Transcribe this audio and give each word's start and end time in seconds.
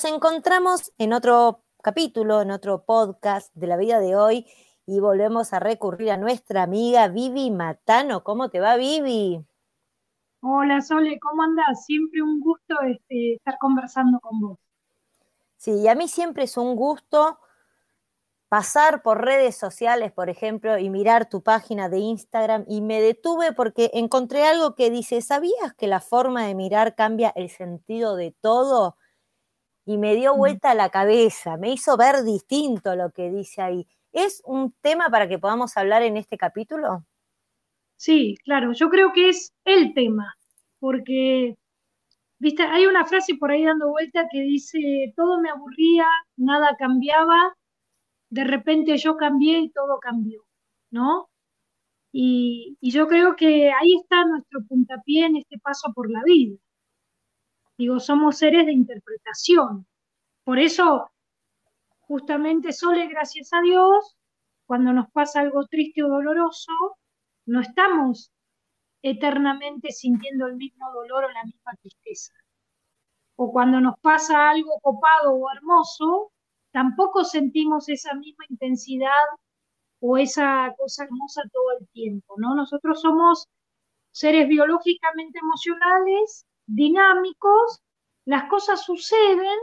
Nos 0.00 0.10
encontramos 0.10 0.92
en 0.96 1.12
otro 1.12 1.62
capítulo, 1.82 2.40
en 2.40 2.50
otro 2.50 2.86
podcast 2.86 3.54
de 3.54 3.66
la 3.66 3.76
vida 3.76 4.00
de 4.00 4.16
hoy 4.16 4.46
y 4.86 4.98
volvemos 4.98 5.52
a 5.52 5.60
recurrir 5.60 6.10
a 6.10 6.16
nuestra 6.16 6.62
amiga 6.62 7.08
Vivi 7.08 7.50
Matano. 7.50 8.24
¿Cómo 8.24 8.48
te 8.48 8.60
va, 8.60 8.76
Vivi? 8.76 9.44
Hola 10.40 10.80
Sole, 10.80 11.20
¿cómo 11.20 11.42
andas? 11.42 11.84
Siempre 11.84 12.22
un 12.22 12.40
gusto 12.40 12.80
este, 12.80 13.34
estar 13.34 13.58
conversando 13.58 14.20
con 14.20 14.40
vos. 14.40 14.58
Sí, 15.58 15.72
y 15.72 15.88
a 15.88 15.94
mí 15.94 16.08
siempre 16.08 16.44
es 16.44 16.56
un 16.56 16.76
gusto 16.76 17.38
pasar 18.48 19.02
por 19.02 19.22
redes 19.22 19.54
sociales, 19.54 20.12
por 20.12 20.30
ejemplo, 20.30 20.78
y 20.78 20.88
mirar 20.88 21.28
tu 21.28 21.42
página 21.42 21.90
de 21.90 21.98
Instagram 21.98 22.64
y 22.68 22.80
me 22.80 23.02
detuve 23.02 23.52
porque 23.52 23.90
encontré 23.92 24.46
algo 24.46 24.74
que 24.74 24.90
dice, 24.90 25.20
¿sabías 25.20 25.74
que 25.76 25.88
la 25.88 26.00
forma 26.00 26.46
de 26.46 26.54
mirar 26.54 26.94
cambia 26.94 27.34
el 27.36 27.50
sentido 27.50 28.16
de 28.16 28.34
todo? 28.40 28.96
Y 29.84 29.98
me 29.98 30.14
dio 30.14 30.36
vuelta 30.36 30.74
la 30.74 30.90
cabeza, 30.90 31.56
me 31.56 31.72
hizo 31.72 31.96
ver 31.96 32.22
distinto 32.24 32.94
lo 32.96 33.10
que 33.10 33.30
dice 33.30 33.62
ahí. 33.62 33.86
¿Es 34.12 34.42
un 34.44 34.72
tema 34.80 35.08
para 35.10 35.28
que 35.28 35.38
podamos 35.38 35.76
hablar 35.76 36.02
en 36.02 36.16
este 36.16 36.36
capítulo? 36.38 37.04
Sí, 37.96 38.34
claro, 38.44 38.72
yo 38.72 38.88
creo 38.90 39.12
que 39.12 39.28
es 39.28 39.52
el 39.64 39.92
tema, 39.94 40.34
porque, 40.78 41.56
viste, 42.38 42.62
hay 42.64 42.86
una 42.86 43.06
frase 43.06 43.36
por 43.36 43.50
ahí 43.52 43.64
dando 43.64 43.90
vuelta 43.90 44.28
que 44.30 44.40
dice, 44.42 44.78
todo 45.16 45.40
me 45.40 45.50
aburría, 45.50 46.06
nada 46.36 46.76
cambiaba, 46.78 47.54
de 48.30 48.44
repente 48.44 48.96
yo 48.98 49.16
cambié 49.16 49.60
y 49.60 49.70
todo 49.72 50.00
cambió, 50.00 50.44
¿no? 50.90 51.30
Y, 52.12 52.78
y 52.80 52.92
yo 52.92 53.08
creo 53.08 53.36
que 53.36 53.70
ahí 53.72 53.96
está 54.02 54.24
nuestro 54.26 54.60
puntapié 54.68 55.26
en 55.26 55.36
este 55.36 55.58
paso 55.60 55.92
por 55.94 56.10
la 56.10 56.22
vida. 56.24 56.58
Digo, 57.80 57.98
somos 57.98 58.36
seres 58.36 58.66
de 58.66 58.72
interpretación. 58.72 59.86
Por 60.44 60.58
eso, 60.58 61.10
justamente, 62.00 62.74
Sole, 62.74 63.06
gracias 63.08 63.54
a 63.54 63.62
Dios, 63.62 64.18
cuando 64.66 64.92
nos 64.92 65.10
pasa 65.12 65.40
algo 65.40 65.64
triste 65.66 66.02
o 66.02 66.08
doloroso, 66.08 66.72
no 67.46 67.62
estamos 67.62 68.30
eternamente 69.00 69.92
sintiendo 69.92 70.46
el 70.46 70.56
mismo 70.56 70.92
dolor 70.92 71.24
o 71.24 71.30
la 71.30 71.42
misma 71.44 71.72
tristeza. 71.80 72.34
O 73.36 73.50
cuando 73.50 73.80
nos 73.80 73.98
pasa 74.00 74.50
algo 74.50 74.78
copado 74.82 75.32
o 75.32 75.50
hermoso, 75.50 76.32
tampoco 76.72 77.24
sentimos 77.24 77.88
esa 77.88 78.12
misma 78.12 78.44
intensidad 78.50 79.24
o 80.00 80.18
esa 80.18 80.74
cosa 80.76 81.04
hermosa 81.04 81.44
todo 81.50 81.78
el 81.80 81.88
tiempo, 81.94 82.34
¿no? 82.36 82.54
Nosotros 82.54 83.00
somos 83.00 83.48
seres 84.10 84.46
biológicamente 84.48 85.38
emocionales, 85.38 86.44
dinámicos, 86.70 87.80
las 88.24 88.48
cosas 88.48 88.84
suceden, 88.84 89.58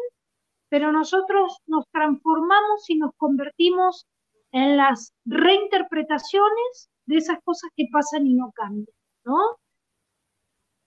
pero 0.69 0.91
nosotros 0.91 1.57
nos 1.66 1.85
transformamos 1.91 2.90
y 2.90 2.97
nos 2.97 3.12
convertimos 3.18 4.06
en 4.51 4.78
las 4.78 5.13
reinterpretaciones 5.25 6.90
de 7.06 7.18
esas 7.18 7.40
cosas 7.44 7.69
que 7.75 7.85
pasan 7.91 8.28
y 8.28 8.34
no 8.34 8.51
cambian, 8.53 8.95
¿no? 9.23 9.38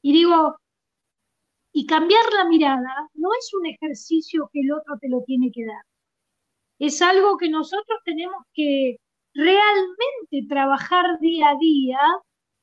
Y 0.03 0.13
digo, 0.13 0.57
y 1.73 1.87
cambiar 1.87 2.25
la 2.33 2.45
mirada 2.47 3.09
no 3.15 3.31
es 3.39 3.53
un 3.55 3.67
ejercicio 3.67 4.51
que 4.53 4.61
el 4.61 4.73
otro 4.73 4.99
te 5.01 5.09
lo 5.09 5.23
tiene 5.25 5.51
que 5.53 5.65
dar. 5.65 5.85
Es 6.79 7.01
algo 7.03 7.37
que 7.37 7.49
nosotros 7.49 7.99
tenemos 8.05 8.43
que 8.55 8.97
realmente 9.35 10.47
trabajar 10.49 11.19
día 11.21 11.51
a 11.51 11.59
día 11.59 12.01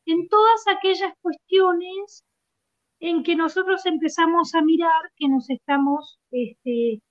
en 0.05 0.27
todas 0.27 0.67
aquellas 0.67 1.13
cuestiones 1.21 2.23
en 2.99 3.23
que 3.23 3.35
nosotros 3.35 3.85
empezamos 3.85 4.55
a 4.55 4.61
mirar 4.61 5.11
que 5.15 5.27
nos 5.27 5.49
estamos 5.49 6.19
este, 6.31 7.01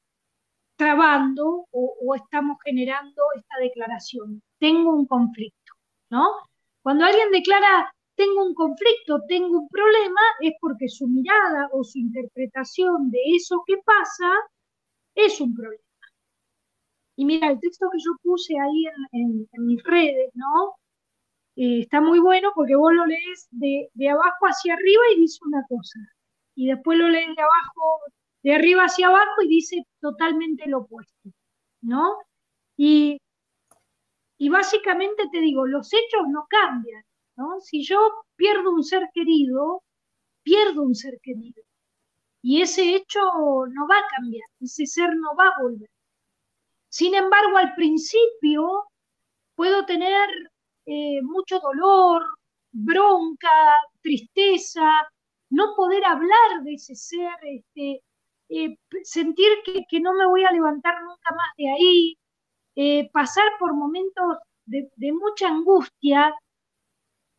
trabando 0.76 1.66
o, 1.70 2.14
estamos 2.14 2.58
generando 2.64 3.22
esta 3.36 3.58
declaración. 3.60 4.42
Tengo 4.58 4.90
un 4.92 5.06
conflicto, 5.06 5.72
¿no? 6.10 6.26
Cuando 6.82 7.04
alguien 7.04 7.30
declara 7.30 7.92
tengo 8.14 8.44
un 8.44 8.54
conflicto, 8.54 9.20
tengo 9.28 9.58
un 9.58 9.68
problema, 9.68 10.20
es 10.40 10.54
porque 10.60 10.88
su 10.88 11.06
mirada 11.06 11.68
o 11.72 11.84
su 11.84 11.98
interpretación 11.98 13.10
de 13.10 13.18
eso 13.36 13.62
que 13.66 13.76
pasa 13.84 14.32
es 15.14 15.40
un 15.40 15.54
problema. 15.54 15.82
Y 17.16 17.24
mira, 17.24 17.50
el 17.50 17.60
texto 17.60 17.88
que 17.92 17.98
yo 17.98 18.12
puse 18.22 18.54
ahí 18.58 18.86
en, 19.12 19.46
en, 19.52 19.66
mis 19.66 19.82
redes, 19.82 20.30
¿no? 20.34 20.76
Eh, 21.56 21.80
está 21.82 22.00
muy 22.00 22.18
bueno 22.20 22.52
porque 22.54 22.76
vos 22.76 22.92
lo 22.92 23.06
lees 23.06 23.48
de, 23.50 23.88
de 23.94 24.08
abajo 24.10 24.46
hacia 24.46 24.74
arriba 24.74 25.02
y 25.14 25.20
dice 25.22 25.38
una 25.46 25.64
cosa. 25.68 25.98
Y 26.54 26.68
después 26.68 26.98
lo 26.98 27.08
lees 27.08 27.34
de 27.34 27.42
abajo, 27.42 28.00
de 28.42 28.54
arriba 28.54 28.84
hacia 28.84 29.08
abajo 29.08 29.42
y 29.42 29.48
dice 29.48 29.86
totalmente 30.00 30.68
lo 30.68 30.80
opuesto, 30.80 31.30
¿no? 31.82 32.16
Y, 32.76 33.18
y 34.38 34.48
básicamente 34.50 35.24
te 35.32 35.40
digo, 35.40 35.66
los 35.66 35.92
hechos 35.92 36.28
no 36.28 36.46
cambian, 36.48 37.02
¿no? 37.36 37.60
Si 37.60 37.82
yo 37.84 37.98
pierdo 38.36 38.72
un 38.72 38.84
ser 38.84 39.08
querido, 39.14 39.82
pierdo 40.42 40.82
un 40.82 40.94
ser 40.94 41.18
querido. 41.22 41.62
Y 42.42 42.62
ese 42.62 42.94
hecho 42.94 43.20
no 43.20 43.88
va 43.88 43.98
a 43.98 44.06
cambiar, 44.16 44.48
ese 44.60 44.86
ser 44.86 45.16
no 45.16 45.34
va 45.36 45.48
a 45.48 45.62
volver. 45.62 45.90
Sin 46.88 47.14
embargo, 47.14 47.56
al 47.56 47.74
principio 47.74 48.84
puedo 49.54 49.84
tener 49.86 50.28
eh, 50.86 51.20
mucho 51.22 51.58
dolor, 51.60 52.22
bronca, 52.72 53.48
tristeza, 54.02 54.88
no 55.50 55.74
poder 55.76 56.04
hablar 56.04 56.62
de 56.64 56.74
ese 56.74 56.94
ser, 56.94 57.34
este, 57.42 58.02
eh, 58.48 58.76
sentir 59.02 59.48
que, 59.64 59.84
que, 59.88 60.00
no 60.00 60.14
me 60.14 60.26
voy 60.26 60.44
a 60.44 60.52
levantar 60.52 61.02
nunca 61.02 61.34
más 61.34 61.48
de 61.56 61.70
ahí, 61.70 62.18
eh, 62.76 63.10
pasar 63.12 63.44
por 63.58 63.74
momentos 63.74 64.38
de, 64.66 64.90
de, 64.96 65.12
mucha 65.12 65.48
angustia 65.48 66.34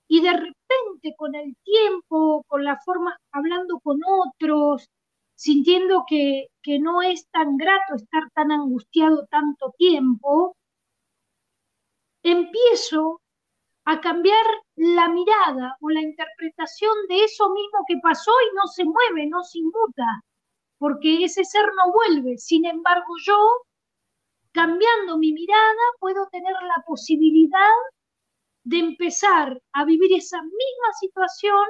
y 0.07 0.21
de 0.21 0.33
repente 0.33 1.15
con 1.17 1.35
el 1.35 1.55
tiempo, 1.63 2.43
con 2.47 2.63
la 2.63 2.79
forma, 2.83 3.17
hablando 3.31 3.79
con 3.79 3.99
otros, 4.05 4.89
sintiendo 5.35 6.03
que, 6.07 6.47
que 6.61 6.79
no 6.79 7.01
es 7.01 7.27
tan 7.29 7.57
grato 7.57 7.95
estar 7.95 8.29
tan 8.33 8.51
angustiado 8.51 9.27
tanto 9.29 9.73
tiempo, 9.77 10.55
empiezo 12.23 13.21
a 13.89 14.01
cambiar 14.01 14.45
la 14.75 15.07
mirada 15.07 15.77
o 15.79 15.89
la 15.89 16.01
interpretación 16.01 16.93
de 17.07 17.23
eso 17.23 17.49
mismo 17.53 17.79
que 17.87 17.95
pasó 18.03 18.31
y 18.51 18.55
no 18.55 18.67
se 18.67 18.83
mueve, 18.83 19.27
no 19.27 19.41
se 19.43 19.59
inmuta, 19.59 20.25
porque 20.77 21.23
ese 21.23 21.45
ser 21.45 21.65
no 21.73 21.93
vuelve. 21.93 22.37
Sin 22.37 22.65
embargo, 22.65 23.13
yo, 23.25 23.37
cambiando 24.51 25.17
mi 25.17 25.31
mirada, 25.31 25.85
puedo 26.01 26.27
tener 26.33 26.51
la 26.51 26.83
posibilidad 26.85 27.79
de 28.65 28.79
empezar 28.79 29.57
a 29.71 29.85
vivir 29.85 30.11
esa 30.13 30.41
misma 30.41 30.89
situación 30.99 31.65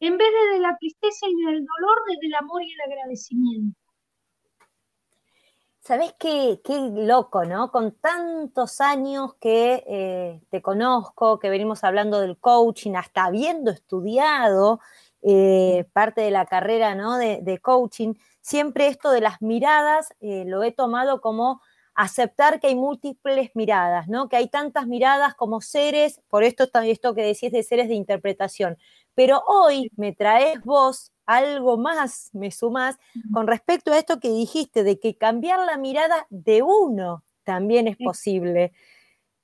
en 0.00 0.18
vez 0.18 0.28
de, 0.28 0.56
de 0.56 0.60
la 0.60 0.76
tristeza 0.76 1.26
y 1.26 1.42
del 1.42 1.64
dolor, 1.64 2.02
desde 2.06 2.26
el 2.26 2.34
amor 2.34 2.62
y 2.62 2.70
el 2.70 2.80
agradecimiento. 2.82 3.85
¿Sabes 5.86 6.14
qué, 6.18 6.60
qué 6.64 6.80
loco, 6.80 7.44
no? 7.44 7.70
Con 7.70 7.92
tantos 7.92 8.80
años 8.80 9.34
que 9.34 9.84
eh, 9.86 10.40
te 10.50 10.60
conozco, 10.60 11.38
que 11.38 11.48
venimos 11.48 11.84
hablando 11.84 12.18
del 12.20 12.38
coaching, 12.38 12.96
hasta 12.96 13.26
habiendo 13.26 13.70
estudiado 13.70 14.80
eh, 15.22 15.84
parte 15.92 16.22
de 16.22 16.32
la 16.32 16.44
carrera 16.46 16.96
¿no? 16.96 17.16
de, 17.18 17.38
de, 17.40 17.58
coaching, 17.58 18.14
siempre 18.40 18.88
esto 18.88 19.12
de 19.12 19.20
las 19.20 19.40
miradas 19.40 20.08
eh, 20.18 20.42
lo 20.44 20.64
he 20.64 20.72
tomado 20.72 21.20
como 21.20 21.60
aceptar 21.94 22.58
que 22.58 22.66
hay 22.66 22.74
múltiples 22.74 23.52
miradas, 23.54 24.08
¿no? 24.08 24.28
Que 24.28 24.36
hay 24.36 24.48
tantas 24.48 24.88
miradas 24.88 25.34
como 25.36 25.60
seres, 25.60 26.20
por 26.28 26.42
esto 26.42 26.68
esto 26.82 27.14
que 27.14 27.22
decís 27.22 27.52
de 27.52 27.62
seres 27.62 27.86
de 27.86 27.94
interpretación. 27.94 28.76
Pero 29.16 29.42
hoy 29.48 29.90
me 29.96 30.12
traes 30.12 30.60
vos 30.62 31.10
algo 31.24 31.76
más, 31.76 32.30
me 32.34 32.52
sumás, 32.52 32.96
con 33.32 33.48
respecto 33.48 33.92
a 33.92 33.98
esto 33.98 34.20
que 34.20 34.28
dijiste, 34.28 34.84
de 34.84 35.00
que 35.00 35.16
cambiar 35.16 35.58
la 35.66 35.78
mirada 35.78 36.28
de 36.30 36.62
uno, 36.62 37.24
también 37.42 37.88
es 37.88 37.96
posible. 37.96 38.72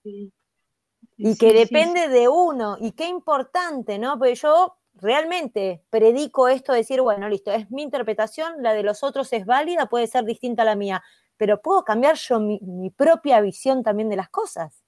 Y 0.05 1.37
que 1.39 1.53
depende 1.53 2.09
de 2.09 2.29
uno, 2.29 2.77
y 2.79 2.93
qué 2.93 3.09
importante, 3.09 3.99
¿no? 3.99 4.19
Porque 4.19 4.35
yo 4.37 4.77
realmente 4.95 5.83
predico 5.91 6.49
esto, 6.49 6.73
decir, 6.73 7.01
bueno, 7.01 7.29
listo, 7.29 7.51
es 7.51 7.71
mi 7.71 7.83
interpretación, 7.83 8.63
la 8.63 8.75
de 8.75 8.83
los 8.83 9.03
otros 9.03 9.33
es 9.33 9.47
válida, 9.47 9.87
puede 9.87 10.07
ser 10.07 10.25
distinta 10.25 10.63
a 10.63 10.67
la 10.67 10.77
mía, 10.77 11.03
pero 11.37 11.63
puedo 11.63 11.83
cambiar 11.83 12.17
yo 12.17 12.39
mi, 12.41 12.91
propia 12.91 13.41
visión 13.41 13.83
también 13.83 14.09
de 14.09 14.17
las 14.17 14.29
cosas. 14.29 14.82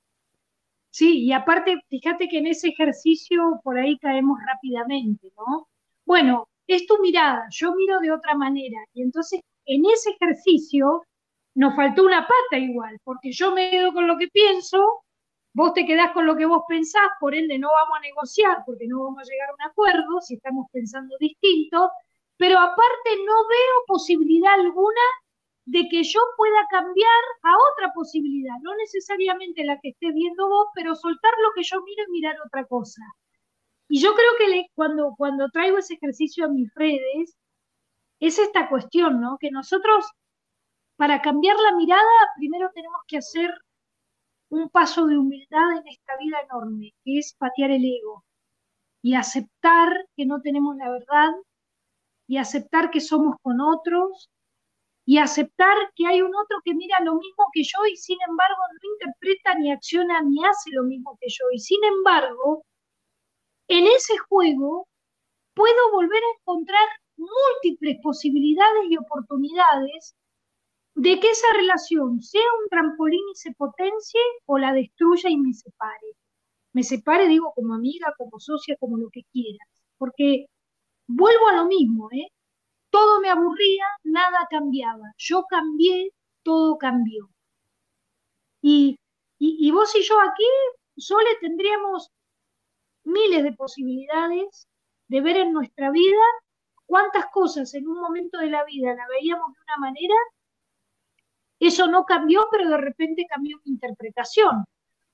Sí, 0.96 1.24
y 1.24 1.32
aparte, 1.32 1.80
fíjate 1.90 2.28
que 2.28 2.38
en 2.38 2.46
ese 2.46 2.68
ejercicio 2.68 3.60
por 3.64 3.76
ahí 3.76 3.98
caemos 3.98 4.38
rápidamente, 4.46 5.32
¿no? 5.36 5.66
Bueno, 6.06 6.46
es 6.68 6.86
tu 6.86 7.00
mirada, 7.02 7.48
yo 7.50 7.74
miro 7.74 7.98
de 7.98 8.12
otra 8.12 8.36
manera, 8.36 8.78
y 8.92 9.02
entonces 9.02 9.40
en 9.66 9.82
ese 9.86 10.10
ejercicio 10.10 11.02
nos 11.56 11.74
faltó 11.74 12.04
una 12.04 12.20
pata 12.28 12.58
igual, 12.58 12.96
porque 13.02 13.32
yo 13.32 13.50
me 13.52 13.70
quedo 13.70 13.92
con 13.92 14.06
lo 14.06 14.16
que 14.18 14.28
pienso, 14.28 15.02
vos 15.52 15.74
te 15.74 15.84
quedás 15.84 16.12
con 16.12 16.26
lo 16.26 16.36
que 16.36 16.46
vos 16.46 16.62
pensás, 16.68 17.08
por 17.18 17.34
ende 17.34 17.58
no 17.58 17.70
vamos 17.72 17.98
a 17.98 18.02
negociar 18.02 18.58
porque 18.64 18.86
no 18.86 19.02
vamos 19.02 19.18
a 19.18 19.32
llegar 19.32 19.50
a 19.50 19.54
un 19.54 19.62
acuerdo 19.70 20.20
si 20.20 20.34
estamos 20.34 20.68
pensando 20.72 21.16
distinto, 21.18 21.90
pero 22.36 22.60
aparte 22.60 23.10
no 23.26 23.34
veo 23.48 23.84
posibilidad 23.88 24.54
alguna 24.54 25.02
de 25.66 25.88
que 25.90 26.02
yo 26.04 26.20
pueda 26.36 26.66
cambiar 26.70 27.22
a 27.42 27.54
otra 27.72 27.92
posibilidad, 27.94 28.54
no 28.62 28.74
necesariamente 28.76 29.64
la 29.64 29.78
que 29.80 29.90
estés 29.90 30.14
viendo 30.14 30.48
vos, 30.48 30.66
pero 30.74 30.94
soltar 30.94 31.32
lo 31.42 31.52
que 31.54 31.62
yo 31.62 31.82
miro 31.82 32.04
y 32.06 32.12
mirar 32.12 32.36
otra 32.44 32.64
cosa. 32.66 33.02
Y 33.88 34.00
yo 34.00 34.14
creo 34.14 34.30
que 34.38 34.66
cuando, 34.74 35.14
cuando 35.16 35.48
traigo 35.50 35.78
ese 35.78 35.94
ejercicio 35.94 36.44
a 36.46 36.48
mis 36.48 36.68
redes, 36.74 37.36
es 38.20 38.38
esta 38.38 38.68
cuestión, 38.68 39.20
¿no? 39.20 39.38
Que 39.40 39.50
nosotros, 39.50 40.06
para 40.96 41.22
cambiar 41.22 41.56
la 41.58 41.76
mirada, 41.76 42.02
primero 42.36 42.70
tenemos 42.74 43.00
que 43.06 43.18
hacer 43.18 43.50
un 44.50 44.68
paso 44.70 45.06
de 45.06 45.18
humildad 45.18 45.78
en 45.78 45.88
esta 45.88 46.16
vida 46.18 46.38
enorme, 46.42 46.94
que 47.04 47.18
es 47.18 47.34
patear 47.38 47.70
el 47.70 47.84
ego 47.84 48.24
y 49.02 49.14
aceptar 49.14 50.06
que 50.16 50.26
no 50.26 50.40
tenemos 50.40 50.76
la 50.76 50.90
verdad 50.90 51.30
y 52.26 52.38
aceptar 52.38 52.90
que 52.90 53.00
somos 53.00 53.36
con 53.42 53.60
otros 53.60 54.30
y 55.06 55.18
aceptar 55.18 55.76
que 55.94 56.06
hay 56.06 56.22
un 56.22 56.34
otro 56.34 56.58
que 56.64 56.74
mira 56.74 56.98
lo 57.00 57.16
mismo 57.16 57.46
que 57.52 57.62
yo 57.62 57.86
y 57.90 57.96
sin 57.96 58.18
embargo 58.28 58.56
no 58.72 58.90
interpreta 58.92 59.54
ni 59.58 59.70
acciona 59.70 60.22
ni 60.22 60.44
hace 60.44 60.70
lo 60.72 60.84
mismo 60.84 61.18
que 61.20 61.28
yo. 61.28 61.44
Y 61.52 61.58
sin 61.58 61.82
embargo, 61.84 62.64
en 63.68 63.86
ese 63.86 64.16
juego 64.18 64.88
puedo 65.54 65.90
volver 65.92 66.22
a 66.22 66.40
encontrar 66.40 66.88
múltiples 67.16 67.98
posibilidades 68.02 68.84
y 68.90 68.96
oportunidades 68.96 70.14
de 70.94 71.20
que 71.20 71.30
esa 71.30 71.52
relación 71.54 72.20
sea 72.22 72.42
un 72.62 72.68
trampolín 72.68 73.22
y 73.32 73.36
se 73.36 73.52
potencie 73.52 74.20
o 74.46 74.58
la 74.58 74.72
destruya 74.72 75.28
y 75.30 75.36
me 75.36 75.52
separe. 75.52 76.16
Me 76.72 76.82
separe, 76.82 77.28
digo, 77.28 77.52
como 77.54 77.74
amiga, 77.74 78.14
como 78.18 78.38
socia, 78.40 78.76
como 78.78 78.98
lo 78.98 79.08
que 79.10 79.22
quieras. 79.32 79.68
Porque 79.98 80.46
vuelvo 81.06 81.48
a 81.48 81.56
lo 81.56 81.66
mismo, 81.66 82.08
¿eh? 82.12 82.28
Todo 82.94 83.20
me 83.20 83.28
aburría, 83.28 83.86
nada 84.04 84.46
cambiaba. 84.48 85.06
Yo 85.18 85.44
cambié, 85.48 86.12
todo 86.44 86.78
cambió. 86.78 87.28
Y, 88.62 88.96
y, 89.38 89.70
vos 89.72 89.94
y 89.96 90.02
yo 90.02 90.20
aquí, 90.20 90.50
solo 90.96 91.26
tendríamos 91.40 92.10
miles 93.04 93.42
de 93.42 93.52
posibilidades 93.52 94.68
de 95.08 95.20
ver 95.20 95.36
en 95.38 95.52
nuestra 95.52 95.90
vida 95.90 96.24
cuántas 96.86 97.26
cosas 97.32 97.74
en 97.74 97.88
un 97.88 98.00
momento 98.00 98.38
de 98.38 98.50
la 98.50 98.64
vida 98.64 98.94
la 98.94 99.06
veíamos 99.08 99.52
de 99.54 99.60
una 99.66 99.76
manera 99.78 100.14
eso 101.66 101.86
no 101.86 102.04
cambió, 102.04 102.46
pero 102.50 102.68
de 102.68 102.76
repente 102.76 103.26
cambió 103.28 103.58
mi 103.64 103.72
interpretación. 103.72 104.64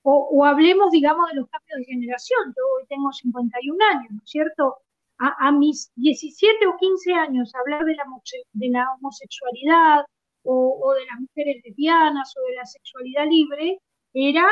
O, 0.03 0.45
hablemos, 0.45 0.91
digamos, 0.91 1.29
de 1.29 1.35
los 1.35 1.47
cambios 1.49 1.79
de 1.79 1.85
generación. 1.85 2.53
Yo 2.57 2.63
hoy 2.75 2.85
tengo 2.87 3.11
51 3.11 3.85
años, 3.85 4.11
¿no 4.11 4.19
es 4.23 4.29
cierto? 4.29 4.77
A, 5.23 5.51
mis 5.51 5.91
17 5.95 6.65
o 6.65 6.75
15 6.77 7.13
años 7.13 7.53
hablar 7.53 7.85
de 7.85 7.95
la, 7.95 8.05
homosexualidad 8.95 10.03
o, 10.43 10.93
de 10.97 11.05
las 11.05 11.19
mujeres 11.19 11.61
lesbianas 11.63 12.33
o 12.35 12.41
de 12.49 12.55
la 12.55 12.65
sexualidad 12.65 13.27
libre 13.29 13.79
era 14.13 14.49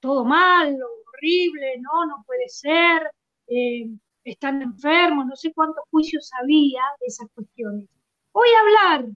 todo 0.00 0.24
mal, 0.24 0.78
horrible, 1.12 1.78
no, 1.80 2.06
no 2.06 2.24
puede 2.26 2.48
ser, 2.48 3.10
eh, 3.48 3.90
están 4.24 4.62
enfermos, 4.62 5.26
no 5.26 5.36
sé 5.36 5.52
cuántos 5.52 5.84
juicios 5.90 6.30
había 6.40 6.82
de 7.00 7.06
esas 7.06 7.28
cuestiones. 7.34 7.88
Hoy 8.32 8.48
hablar 8.58 9.06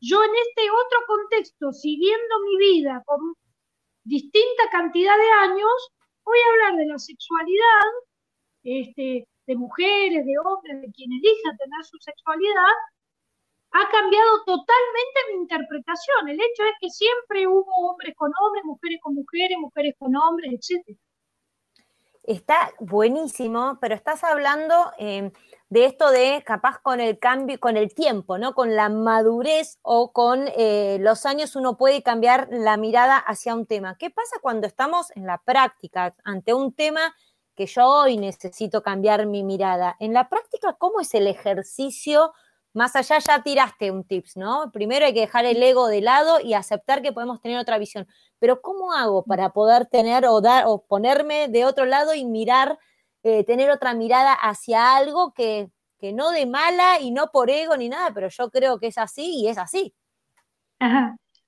yo 0.00 0.22
en 0.22 0.30
este 0.48 0.70
otro 0.70 0.98
contexto, 1.06 1.72
siguiendo 1.72 2.40
mi 2.44 2.56
vida 2.58 3.02
con 3.06 3.34
distinta 4.04 4.64
cantidad 4.70 5.16
de 5.16 5.30
años, 5.50 5.90
voy 6.24 6.38
a 6.38 6.50
hablar 6.52 6.76
de 6.80 6.86
la 6.86 6.98
sexualidad, 6.98 7.86
este, 8.62 9.26
de 9.46 9.56
mujeres, 9.56 10.24
de 10.24 10.38
hombres, 10.38 10.80
de 10.80 10.90
quien 10.92 11.12
elija 11.12 11.56
tener 11.56 11.84
su 11.84 11.98
sexualidad, 11.98 12.74
ha 13.72 13.90
cambiado 13.90 14.44
totalmente 14.44 15.20
mi 15.30 15.42
interpretación. 15.42 16.28
El 16.28 16.36
hecho 16.40 16.64
es 16.64 16.74
que 16.80 16.90
siempre 16.90 17.46
hubo 17.46 17.90
hombres 17.90 18.14
con 18.16 18.32
hombres, 18.40 18.64
mujeres 18.64 19.00
con 19.02 19.14
mujeres, 19.14 19.58
mujeres 19.58 19.94
con 19.98 20.16
hombres, 20.16 20.52
etc. 20.52 20.96
Está 22.22 22.72
buenísimo, 22.80 23.78
pero 23.80 23.94
estás 23.94 24.24
hablando 24.24 24.74
eh, 24.98 25.30
de 25.68 25.84
esto 25.84 26.10
de 26.10 26.42
capaz 26.44 26.80
con 26.80 27.00
el 27.00 27.20
cambio, 27.20 27.60
con 27.60 27.76
el 27.76 27.94
tiempo, 27.94 28.36
¿no? 28.36 28.52
Con 28.54 28.74
la 28.74 28.88
madurez 28.88 29.78
o 29.82 30.12
con 30.12 30.48
eh, 30.56 30.98
los 31.00 31.24
años 31.24 31.54
uno 31.54 31.76
puede 31.76 32.02
cambiar 32.02 32.48
la 32.50 32.76
mirada 32.76 33.16
hacia 33.16 33.54
un 33.54 33.66
tema. 33.66 33.96
¿Qué 33.96 34.10
pasa 34.10 34.38
cuando 34.42 34.66
estamos 34.66 35.12
en 35.14 35.26
la 35.26 35.38
práctica 35.38 36.16
ante 36.24 36.52
un 36.52 36.72
tema 36.72 37.14
que 37.56 37.66
yo 37.66 37.86
hoy 37.86 38.16
necesito 38.18 38.82
cambiar 38.82 39.26
mi 39.26 39.42
mirada? 39.42 39.96
En 39.98 40.12
la 40.12 40.28
práctica, 40.28 40.74
¿cómo 40.74 41.00
es 41.00 41.14
el 41.14 41.26
ejercicio? 41.26 42.32
Más 42.72 42.94
allá 42.94 43.18
ya 43.18 43.42
tiraste 43.42 43.90
un 43.90 44.04
tips, 44.04 44.36
¿no? 44.36 44.70
Primero 44.72 45.06
hay 45.06 45.14
que 45.14 45.20
dejar 45.20 45.46
el 45.46 45.62
ego 45.62 45.88
de 45.88 46.02
lado 46.02 46.40
y 46.40 46.54
aceptar 46.54 47.02
que 47.02 47.12
podemos 47.12 47.40
tener 47.40 47.58
otra 47.58 47.78
visión. 47.78 48.06
Pero 48.38 48.60
¿cómo 48.60 48.92
hago 48.92 49.24
para 49.24 49.50
poder 49.50 49.86
tener 49.86 50.26
o 50.26 50.40
dar 50.40 50.64
o 50.66 50.84
ponerme 50.86 51.48
de 51.48 51.64
otro 51.64 51.86
lado 51.86 52.14
y 52.14 52.26
mirar 52.26 52.78
eh, 53.28 53.42
tener 53.42 53.70
otra 53.70 53.92
mirada 53.92 54.34
hacia 54.34 54.94
algo 54.96 55.34
que, 55.34 55.68
no 56.14 56.30
de 56.30 56.46
mala 56.46 57.00
y 57.00 57.10
no 57.10 57.32
por 57.32 57.50
ego 57.50 57.76
ni 57.76 57.88
nada, 57.88 58.12
pero 58.14 58.28
yo 58.28 58.50
creo 58.50 58.78
que 58.78 58.86
es 58.86 58.98
así 58.98 59.40
y 59.40 59.48
es 59.48 59.58
así. 59.58 59.92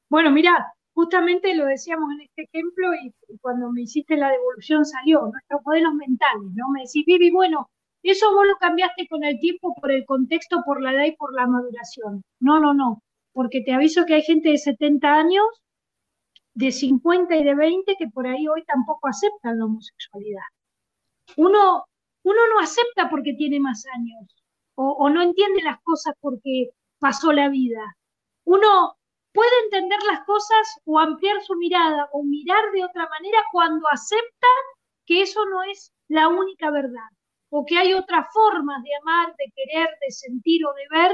Bueno, 0.08 0.32
mira, 0.32 0.74
justamente 0.98 1.54
lo 1.54 1.66
decíamos 1.66 2.10
en 2.14 2.22
este 2.22 2.42
ejemplo 2.42 2.92
y, 2.92 3.14
cuando 3.40 3.70
me 3.70 3.82
hiciste 3.82 4.16
la 4.16 4.30
devolución 4.32 4.84
salió, 4.84 5.20
nuestros 5.28 5.60
modelos 5.64 5.94
mentales, 5.94 6.50
¿no? 6.56 6.70
Me 6.70 6.80
decís, 6.80 7.04
Vivi, 7.06 7.30
bueno, 7.30 7.70
eso 8.02 8.34
vos 8.34 8.44
lo 8.44 8.56
cambiaste 8.56 9.06
con 9.06 9.22
el 9.22 9.38
tiempo 9.38 9.76
por 9.80 9.92
el 9.92 10.04
contexto, 10.04 10.60
por 10.66 10.82
la 10.82 10.92
edad 10.92 11.04
y 11.04 11.14
por 11.14 11.32
la 11.34 11.46
maduración. 11.46 12.24
No, 12.40 12.58
no, 12.58 12.74
no, 12.74 13.04
porque 13.32 13.60
te 13.60 13.72
aviso 13.72 14.06
que 14.06 14.14
hay 14.14 14.22
gente 14.22 14.48
de 14.50 14.58
70 14.58 15.08
años, 15.08 15.46
de 16.54 16.72
50 16.72 17.36
y 17.36 17.44
de 17.44 17.54
20 17.54 17.94
que 17.96 18.08
por 18.08 18.26
ahí 18.26 18.48
hoy 18.48 18.64
tampoco 18.64 19.06
aceptan 19.06 19.56
la 19.56 19.66
homosexualidad. 19.66 20.48
Uno, 21.36 21.84
uno 22.24 22.40
no 22.52 22.58
acepta 22.58 23.08
porque 23.08 23.34
tiene 23.34 23.60
más 23.60 23.84
años 23.94 24.26
o, 24.74 25.08
no 25.10 25.22
entiende 25.22 25.62
las 25.62 25.80
cosas 25.82 26.14
porque 26.20 26.70
pasó 26.98 27.32
la 27.32 27.48
vida. 27.48 27.96
Uno 28.44 28.97
puede 29.32 29.50
entender 29.64 29.98
las 30.10 30.24
cosas 30.24 30.80
o 30.84 30.98
ampliar 30.98 31.42
su 31.42 31.54
mirada 31.56 32.08
o 32.12 32.22
mirar 32.24 32.70
de 32.72 32.84
otra 32.84 33.08
manera 33.08 33.38
cuando 33.52 33.86
acepta 33.88 34.46
que 35.06 35.22
eso 35.22 35.44
no 35.46 35.62
es 35.62 35.92
la 36.08 36.28
única 36.28 36.70
verdad 36.70 37.08
o 37.50 37.64
que 37.64 37.78
hay 37.78 37.94
otras 37.94 38.26
formas 38.32 38.82
de 38.82 38.90
amar, 39.02 39.34
de 39.38 39.52
querer, 39.54 39.88
de 40.00 40.10
sentir 40.10 40.66
o 40.66 40.72
de 40.74 40.98
ver 40.98 41.12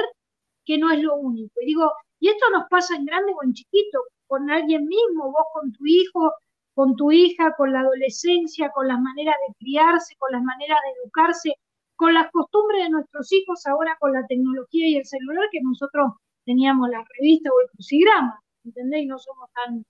que 0.65 0.79
no 0.79 0.91
es 0.91 1.01
lo 1.01 1.17
único. 1.17 1.61
Y 1.61 1.67
digo, 1.67 1.93
y 2.21 2.29
esto 2.29 2.51
nos 2.51 2.65
pasa 2.69 2.97
en 2.97 3.05
grande 3.05 3.33
o 3.35 3.43
en 3.45 3.53
chiquito, 3.53 4.01
con 4.27 4.51
alguien 4.51 4.87
mismo, 4.87 5.31
vos 5.31 5.47
con 5.53 5.73
tu 5.73 5.87
hijo, 5.87 6.33
con 6.75 6.97
tu 6.97 7.13
hija, 7.13 7.55
con 7.57 7.73
la 7.73 7.81
adolescencia, 7.81 8.71
con 8.71 8.89
las 8.89 8.99
maneras 9.01 9.37
de 9.47 9.55
criarse, 9.59 10.17
con 10.19 10.33
las 10.33 10.43
maneras 10.43 10.79
de 10.83 11.03
educarse, 11.03 11.55
con 11.97 12.15
las 12.15 12.31
costumbres 12.33 12.85
de 12.85 12.91
nuestros 12.91 13.31
hijos, 13.33 13.65
ahora 13.67 13.97
con 14.01 14.13
la 14.13 14.27
tecnología 14.27 14.89
y 14.89 14.97
el 14.97 15.05
celular, 15.05 15.49
que 15.53 15.61
nosotros 15.63 16.13
teníamos 16.45 16.89
la 16.91 17.05
revista 17.19 17.51
o 17.51 17.61
el 17.61 17.69
crucigrama, 17.71 18.41
¿entendéis? 18.65 19.09
No 19.09 19.19
somos 19.19 19.51
tan, 19.53 19.85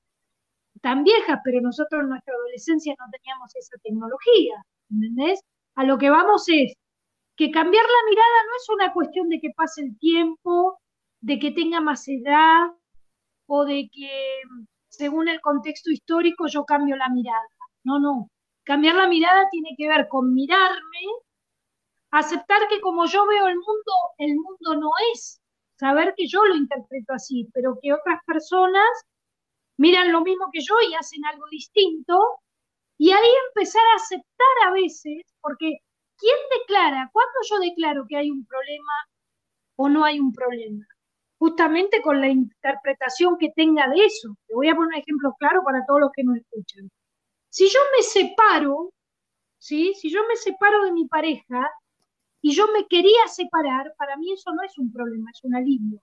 tan 0.80 1.04
viejas, 1.04 1.40
pero 1.44 1.60
nosotros 1.60 2.02
en 2.02 2.10
nuestra 2.10 2.34
adolescencia 2.34 2.94
no 2.98 3.06
teníamos 3.10 3.54
esa 3.56 3.76
tecnología, 3.82 4.62
¿entendés? 4.90 5.40
A 5.76 5.84
lo 5.84 5.98
que 5.98 6.10
vamos 6.10 6.44
es 6.48 6.74
que 7.36 7.50
cambiar 7.50 7.84
la 7.84 8.10
mirada 8.10 8.44
no 8.46 8.56
es 8.56 8.68
una 8.70 8.92
cuestión 8.92 9.28
de 9.28 9.40
que 9.40 9.50
pase 9.56 9.82
el 9.82 9.98
tiempo, 9.98 10.78
de 11.20 11.38
que 11.38 11.50
tenga 11.52 11.80
más 11.80 12.06
edad 12.08 12.68
o 13.46 13.64
de 13.64 13.88
que 13.92 14.10
según 14.88 15.28
el 15.28 15.40
contexto 15.40 15.90
histórico 15.90 16.46
yo 16.46 16.64
cambio 16.64 16.96
la 16.96 17.08
mirada. 17.08 17.48
No, 17.82 17.98
no. 17.98 18.28
Cambiar 18.64 18.94
la 18.94 19.08
mirada 19.08 19.44
tiene 19.50 19.74
que 19.76 19.88
ver 19.88 20.08
con 20.08 20.32
mirarme, 20.32 21.00
aceptar 22.10 22.68
que 22.68 22.80
como 22.80 23.06
yo 23.06 23.26
veo 23.26 23.48
el 23.48 23.56
mundo, 23.56 23.92
el 24.18 24.34
mundo 24.36 24.80
no 24.80 24.90
es, 25.12 25.40
saber 25.76 26.14
que 26.16 26.26
yo 26.26 26.44
lo 26.44 26.54
interpreto 26.56 27.12
así, 27.14 27.48
pero 27.52 27.78
que 27.80 27.92
otras 27.92 28.20
personas 28.26 28.88
miran 29.76 30.12
lo 30.12 30.22
mismo 30.22 30.46
que 30.52 30.60
yo 30.60 30.74
y 30.88 30.94
hacen 30.94 31.24
algo 31.24 31.44
distinto. 31.50 32.18
Y 32.98 33.10
ahí 33.10 33.28
empezar 33.48 33.82
a 33.92 33.96
aceptar 33.96 34.68
a 34.68 34.72
veces, 34.72 35.22
porque 35.40 35.78
¿quién 36.16 36.36
declara? 36.60 37.10
¿Cuándo 37.12 37.34
yo 37.50 37.58
declaro 37.58 38.04
que 38.08 38.16
hay 38.16 38.30
un 38.30 38.46
problema 38.46 38.92
o 39.76 39.88
no 39.88 40.04
hay 40.04 40.20
un 40.20 40.32
problema? 40.32 40.86
Justamente 41.38 42.00
con 42.02 42.20
la 42.20 42.28
interpretación 42.28 43.36
que 43.38 43.50
tenga 43.54 43.88
de 43.88 44.06
eso. 44.06 44.36
Te 44.46 44.54
voy 44.54 44.68
a 44.68 44.74
poner 44.76 44.88
un 44.88 45.02
ejemplo 45.02 45.34
claro 45.38 45.62
para 45.64 45.84
todos 45.86 46.00
los 46.00 46.10
que 46.14 46.24
nos 46.24 46.36
escuchan. 46.36 46.88
Si 47.50 47.68
yo 47.68 47.80
me 47.96 48.02
separo, 48.02 48.92
¿sí? 49.58 49.94
si 49.94 50.10
yo 50.10 50.20
me 50.28 50.36
separo 50.36 50.84
de 50.84 50.92
mi 50.92 51.06
pareja 51.06 51.70
y 52.46 52.52
yo 52.52 52.66
me 52.74 52.86
quería 52.86 53.26
separar, 53.26 53.94
para 53.96 54.18
mí 54.18 54.30
eso 54.30 54.52
no 54.52 54.62
es 54.64 54.76
un 54.76 54.92
problema, 54.92 55.30
es 55.32 55.42
un 55.44 55.56
alivio. 55.56 55.98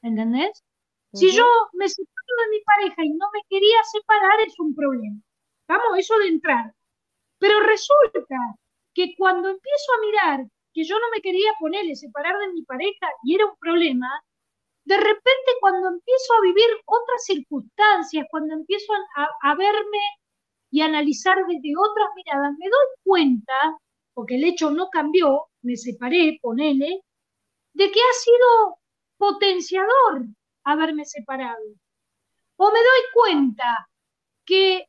¿Entendés? 0.00 0.64
Si 1.12 1.30
yo 1.30 1.44
me 1.74 1.86
separo 1.86 2.32
de 2.42 2.56
mi 2.56 2.64
pareja 2.64 3.04
y 3.04 3.10
no 3.10 3.26
me 3.34 3.40
quería 3.50 3.84
separar, 3.92 4.40
es 4.40 4.58
un 4.58 4.74
problema. 4.74 5.20
Vamos, 5.68 5.98
eso 5.98 6.16
de 6.20 6.28
entrar. 6.28 6.72
Pero 7.38 7.60
resulta 7.60 8.56
que 8.94 9.14
cuando 9.18 9.50
empiezo 9.50 9.92
a 9.92 10.00
mirar 10.06 10.46
que 10.72 10.84
yo 10.84 10.98
no 10.98 11.04
me 11.14 11.20
quería 11.20 11.52
ponerle 11.60 11.94
separar 11.96 12.38
de 12.38 12.54
mi 12.54 12.62
pareja 12.62 13.06
y 13.22 13.34
era 13.34 13.44
un 13.44 13.56
problema, 13.58 14.08
de 14.86 14.96
repente 14.96 15.50
cuando 15.60 15.86
empiezo 15.88 16.32
a 16.32 16.40
vivir 16.44 16.70
otras 16.86 17.24
circunstancias, 17.26 18.26
cuando 18.30 18.54
empiezo 18.54 18.90
a, 19.16 19.50
a 19.50 19.54
verme 19.54 20.00
y 20.70 20.80
analizar 20.80 21.36
desde 21.46 21.74
otras 21.76 22.08
miradas, 22.16 22.52
me 22.58 22.70
doy 22.70 22.86
cuenta, 23.02 23.78
porque 24.14 24.36
el 24.36 24.44
hecho 24.44 24.70
no 24.70 24.88
cambió, 24.88 25.50
me 25.64 25.76
separé, 25.76 26.38
ponele, 26.42 27.02
de 27.74 27.90
que 27.90 28.00
ha 28.00 28.12
sido 28.14 28.78
potenciador 29.18 30.26
haberme 30.64 31.04
separado. 31.04 31.64
O 32.56 32.66
me 32.70 32.78
doy 32.78 33.02
cuenta 33.12 33.88
que 34.46 34.86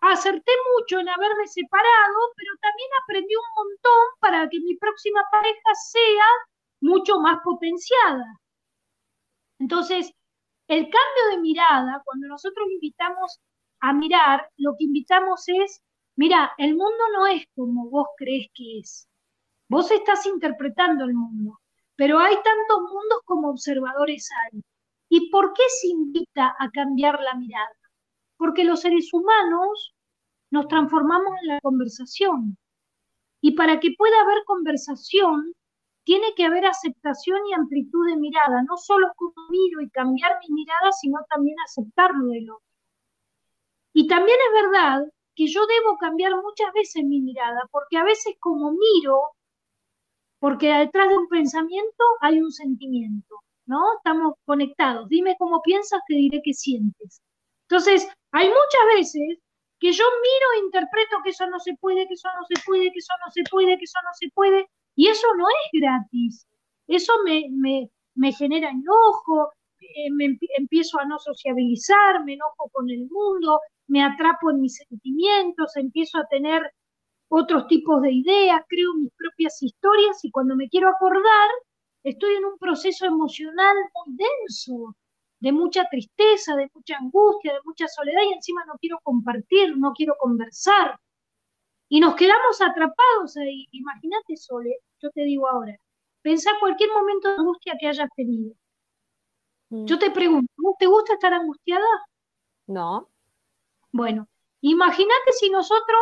acerté 0.00 0.52
mucho 0.74 0.98
en 0.98 1.08
haberme 1.08 1.46
separado, 1.46 2.18
pero 2.36 2.52
también 2.60 2.90
aprendí 3.02 3.34
un 3.36 3.64
montón 3.64 4.04
para 4.20 4.48
que 4.48 4.60
mi 4.60 4.76
próxima 4.76 5.22
pareja 5.30 5.74
sea 5.90 6.26
mucho 6.80 7.20
más 7.20 7.40
potenciada. 7.44 8.24
Entonces, 9.58 10.12
el 10.68 10.84
cambio 10.84 11.24
de 11.30 11.38
mirada, 11.42 12.02
cuando 12.04 12.28
nosotros 12.28 12.66
invitamos 12.70 13.40
a 13.80 13.92
mirar, 13.92 14.48
lo 14.56 14.74
que 14.78 14.84
invitamos 14.84 15.44
es, 15.48 15.82
mira, 16.16 16.52
el 16.58 16.70
mundo 16.76 17.04
no 17.12 17.26
es 17.26 17.44
como 17.54 17.90
vos 17.90 18.08
crees 18.16 18.46
que 18.54 18.80
es. 18.80 19.09
Vos 19.70 19.90
estás 19.90 20.26
interpretando 20.26 21.04
el 21.06 21.14
mundo 21.14 21.60
pero 22.00 22.18
hay 22.18 22.34
tantos 22.34 22.80
mundos 22.90 23.20
como 23.26 23.50
observadores 23.50 24.26
hay. 24.42 24.62
¿Y 25.10 25.28
por 25.28 25.52
qué 25.52 25.62
se 25.68 25.88
invita 25.88 26.56
a 26.58 26.70
cambiar 26.70 27.20
la 27.20 27.34
mirada? 27.34 27.76
Porque 28.38 28.64
los 28.64 28.80
seres 28.80 29.12
humanos 29.12 29.94
nos 30.50 30.66
transformamos 30.66 31.30
en 31.42 31.48
la 31.48 31.60
conversación. 31.60 32.56
Y 33.42 33.52
para 33.54 33.80
que 33.80 33.90
pueda 33.98 34.18
haber 34.22 34.42
conversación, 34.46 35.52
tiene 36.04 36.32
que 36.34 36.46
haber 36.46 36.64
aceptación 36.64 37.38
y 37.50 37.52
amplitud 37.52 38.06
de 38.06 38.16
mirada, 38.16 38.62
no 38.62 38.78
solo 38.78 39.12
como 39.14 39.34
miro 39.50 39.82
y 39.82 39.90
cambiar 39.90 40.38
mi 40.48 40.54
mirada, 40.54 40.92
sino 40.92 41.18
también 41.28 41.56
aceptarlo 41.66 42.28
del 42.28 42.50
otro. 42.50 42.64
Y 43.92 44.06
también 44.06 44.38
es 44.48 44.62
verdad 44.64 45.04
que 45.34 45.48
yo 45.48 45.66
debo 45.66 45.98
cambiar 45.98 46.34
muchas 46.36 46.72
veces 46.72 47.04
mi 47.04 47.20
mirada, 47.20 47.60
porque 47.70 47.98
a 47.98 48.04
veces 48.04 48.36
como 48.40 48.72
miro, 48.72 49.20
porque 50.40 50.72
detrás 50.72 51.08
de 51.08 51.18
un 51.18 51.28
pensamiento 51.28 52.04
hay 52.22 52.40
un 52.40 52.50
sentimiento, 52.50 53.36
¿no? 53.66 53.80
Estamos 53.98 54.34
conectados. 54.44 55.08
Dime 55.08 55.36
cómo 55.38 55.62
piensas, 55.62 56.00
te 56.08 56.14
diré 56.14 56.40
qué 56.44 56.54
sientes. 56.54 57.22
Entonces, 57.68 58.08
hay 58.32 58.48
muchas 58.48 58.84
veces 58.96 59.38
que 59.78 59.92
yo 59.92 60.04
miro 60.04 60.46
e 60.56 60.64
interpreto 60.66 61.18
que 61.22 61.30
eso 61.30 61.46
no 61.48 61.60
se 61.60 61.74
puede, 61.80 62.06
que 62.08 62.14
eso 62.14 62.28
no 62.38 62.44
se 62.46 62.62
puede, 62.66 62.90
que 62.92 62.98
eso 62.98 63.14
no 63.24 63.30
se 63.32 63.42
puede, 63.50 63.78
que 63.78 63.84
eso 63.84 63.98
no 64.02 64.10
se 64.14 64.28
puede, 64.34 64.66
y 64.96 65.08
eso 65.08 65.26
no 65.36 65.46
es 65.48 65.80
gratis. 65.80 66.46
Eso 66.88 67.12
me, 67.24 67.46
me, 67.50 67.90
me 68.14 68.32
genera 68.32 68.70
enojo, 68.70 69.52
eh, 69.80 70.10
me 70.12 70.38
empiezo 70.58 70.98
a 71.00 71.04
no 71.04 71.18
sociabilizar, 71.18 72.24
me 72.24 72.34
enojo 72.34 72.68
con 72.72 72.90
el 72.90 73.08
mundo, 73.10 73.60
me 73.86 74.02
atrapo 74.02 74.50
en 74.50 74.60
mis 74.60 74.76
sentimientos, 74.76 75.76
empiezo 75.76 76.18
a 76.18 76.26
tener 76.28 76.62
otros 77.30 77.68
tipos 77.68 78.02
de 78.02 78.12
ideas, 78.12 78.60
creo 78.68 78.92
mis 78.94 79.12
propias 79.12 79.62
historias 79.62 80.24
y 80.24 80.32
cuando 80.32 80.56
me 80.56 80.68
quiero 80.68 80.88
acordar, 80.88 81.48
estoy 82.02 82.34
en 82.34 82.44
un 82.44 82.58
proceso 82.58 83.06
emocional 83.06 83.76
muy 83.94 84.16
denso, 84.16 84.96
de 85.38 85.52
mucha 85.52 85.86
tristeza, 85.88 86.56
de 86.56 86.68
mucha 86.74 86.96
angustia, 86.98 87.52
de 87.52 87.60
mucha 87.64 87.86
soledad 87.86 88.22
y 88.28 88.34
encima 88.34 88.64
no 88.66 88.74
quiero 88.80 88.98
compartir, 89.04 89.76
no 89.78 89.92
quiero 89.92 90.16
conversar. 90.18 90.98
Y 91.88 92.00
nos 92.00 92.16
quedamos 92.16 92.60
atrapados 92.60 93.36
ahí. 93.36 93.66
Imagínate, 93.70 94.36
Sole, 94.36 94.78
yo 95.00 95.10
te 95.10 95.22
digo 95.22 95.48
ahora, 95.48 95.76
pensá 96.22 96.50
cualquier 96.58 96.90
momento 96.90 97.28
de 97.28 97.36
angustia 97.36 97.76
que 97.78 97.86
hayas 97.86 98.08
tenido. 98.16 98.54
Mm. 99.68 99.84
Yo 99.84 99.98
te 100.00 100.10
pregunto, 100.10 100.52
¿te 100.80 100.86
gusta 100.86 101.14
estar 101.14 101.32
angustiada? 101.32 101.86
No. 102.66 103.08
Bueno, 103.92 104.28
imagínate 104.60 105.32
si 105.38 105.48
nosotros 105.48 106.00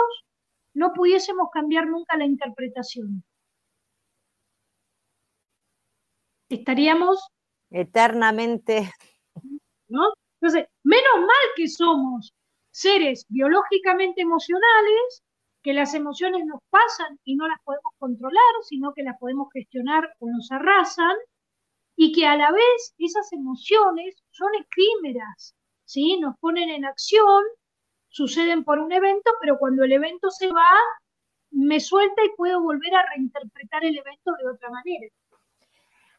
no 0.74 0.92
pudiésemos 0.92 1.48
cambiar 1.52 1.86
nunca 1.86 2.16
la 2.16 2.24
interpretación. 2.24 3.24
Estaríamos 6.48 7.28
eternamente. 7.70 8.90
¿No? 9.88 10.12
Entonces, 10.40 10.68
menos 10.82 11.18
mal 11.20 11.46
que 11.56 11.68
somos 11.68 12.32
seres 12.70 13.26
biológicamente 13.28 14.22
emocionales, 14.22 15.22
que 15.62 15.72
las 15.72 15.94
emociones 15.94 16.44
nos 16.46 16.60
pasan 16.70 17.18
y 17.24 17.36
no 17.36 17.48
las 17.48 17.60
podemos 17.64 17.92
controlar, 17.98 18.54
sino 18.68 18.92
que 18.94 19.02
las 19.02 19.18
podemos 19.18 19.48
gestionar 19.52 20.14
o 20.20 20.30
nos 20.30 20.50
arrasan, 20.52 21.16
y 22.00 22.12
que 22.12 22.26
a 22.26 22.36
la 22.36 22.52
vez 22.52 22.94
esas 22.96 23.32
emociones 23.32 24.22
son 24.30 24.50
efímeras, 24.54 25.56
¿sí? 25.84 26.16
Nos 26.20 26.36
ponen 26.38 26.68
en 26.68 26.84
acción 26.84 27.42
suceden 28.08 28.64
por 28.64 28.78
un 28.78 28.92
evento, 28.92 29.30
pero 29.40 29.58
cuando 29.58 29.84
el 29.84 29.92
evento 29.92 30.30
se 30.30 30.48
va, 30.48 30.70
me 31.50 31.80
suelta 31.80 32.24
y 32.24 32.36
puedo 32.36 32.60
volver 32.60 32.94
a 32.94 33.04
reinterpretar 33.14 33.84
el 33.84 33.98
evento 33.98 34.32
de 34.40 34.48
otra 34.48 34.70
manera. 34.70 35.08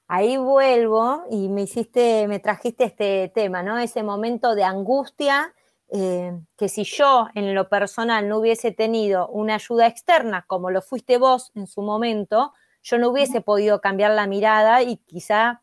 Ahí 0.07 0.37
vuelvo 0.37 1.23
y 1.29 1.49
me 1.49 1.63
hiciste, 1.63 2.27
me 2.27 2.39
trajiste 2.39 2.85
este 2.85 3.31
tema, 3.33 3.61
¿no? 3.61 3.77
Ese 3.77 4.01
momento 4.01 4.55
de 4.55 4.63
angustia, 4.63 5.53
eh, 5.91 6.33
que 6.57 6.67
si 6.67 6.83
yo 6.83 7.27
en 7.35 7.53
lo 7.53 7.69
personal 7.69 8.27
no 8.27 8.39
hubiese 8.39 8.71
tenido 8.71 9.27
una 9.27 9.55
ayuda 9.55 9.85
externa, 9.85 10.45
como 10.47 10.71
lo 10.71 10.81
fuiste 10.81 11.17
vos 11.17 11.51
en 11.53 11.67
su 11.67 11.83
momento, 11.83 12.53
yo 12.81 12.97
no 12.97 13.09
hubiese 13.09 13.41
podido 13.41 13.81
cambiar 13.81 14.11
la 14.11 14.25
mirada 14.25 14.81
y 14.81 14.97
quizá, 14.97 15.61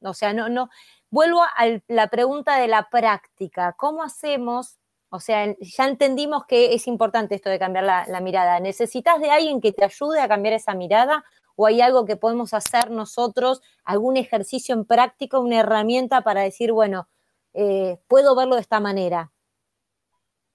o 0.00 0.14
sea, 0.14 0.32
no, 0.32 0.48
no. 0.48 0.70
Vuelvo 1.10 1.42
a 1.42 1.80
la 1.88 2.06
pregunta 2.08 2.58
de 2.58 2.68
la 2.68 2.88
práctica. 2.88 3.74
¿Cómo 3.76 4.02
hacemos 4.02 4.78
o 5.14 5.20
sea, 5.20 5.54
ya 5.60 5.86
entendimos 5.86 6.46
que 6.46 6.72
es 6.72 6.86
importante 6.86 7.34
esto 7.34 7.50
de 7.50 7.58
cambiar 7.58 7.84
la, 7.84 8.20
mirada. 8.22 8.60
¿Necesitas 8.60 9.20
de 9.20 9.30
alguien 9.30 9.60
que 9.60 9.70
te 9.70 9.84
ayude 9.84 10.18
a 10.18 10.26
cambiar 10.26 10.54
esa 10.54 10.74
mirada? 10.74 11.22
¿O 11.54 11.66
hay 11.66 11.82
algo 11.82 12.06
que 12.06 12.16
podemos 12.16 12.54
hacer 12.54 12.90
nosotros, 12.90 13.60
algún 13.84 14.16
ejercicio 14.16 14.74
en 14.74 14.86
práctica, 14.86 15.38
una 15.38 15.60
herramienta 15.60 16.22
para 16.22 16.40
decir, 16.40 16.72
bueno, 16.72 17.08
eh, 17.52 17.98
puedo 18.08 18.34
verlo 18.34 18.54
de 18.54 18.62
esta 18.62 18.80
manera? 18.80 19.30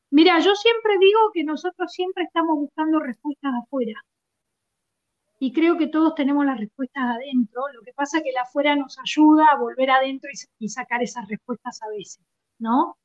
Mira, 0.10 0.40
yo 0.40 0.56
siempre 0.56 0.98
digo 1.00 1.20
que 1.36 1.44
nosotros 1.44 1.92
siempre 1.92 2.24
estamos 2.24 2.58
buscando 2.58 3.00
respuestas 3.00 3.52
afuera. 3.64 3.94
Y 5.38 5.54
creo 5.54 5.78
que 5.78 5.86
todos 5.86 6.16
tenemos 6.16 6.44
las 6.48 6.60
respuestas 6.60 7.04
adentro. 7.04 7.62
Lo 7.76 7.84
que 7.84 7.94
pasa 7.94 8.18
es 8.18 8.24
que 8.24 8.32
la 8.32 8.42
afuera 8.42 8.76
nos 8.76 8.98
ayuda 8.98 9.50
a 9.52 9.60
volver 9.60 9.92
adentro 9.92 10.32
y, 10.34 10.66
y 10.66 10.70
sacar 10.70 11.04
esas 11.04 11.28
respuestas 11.28 11.80
a 11.84 11.90
veces, 11.90 12.26
¿no? 12.58 12.98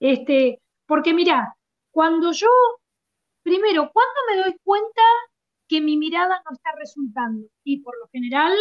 Este, 0.00 0.60
porque 0.90 1.14
mira, 1.14 1.54
cuando 1.92 2.32
yo, 2.32 2.48
primero, 3.44 3.92
¿cuándo 3.92 4.20
me 4.28 4.42
doy 4.42 4.56
cuenta 4.64 5.02
que 5.68 5.80
mi 5.80 5.96
mirada 5.96 6.42
no 6.44 6.50
está 6.52 6.72
resultando? 6.76 7.46
Y 7.62 7.80
por 7.80 7.96
lo 8.00 8.08
general, 8.08 8.52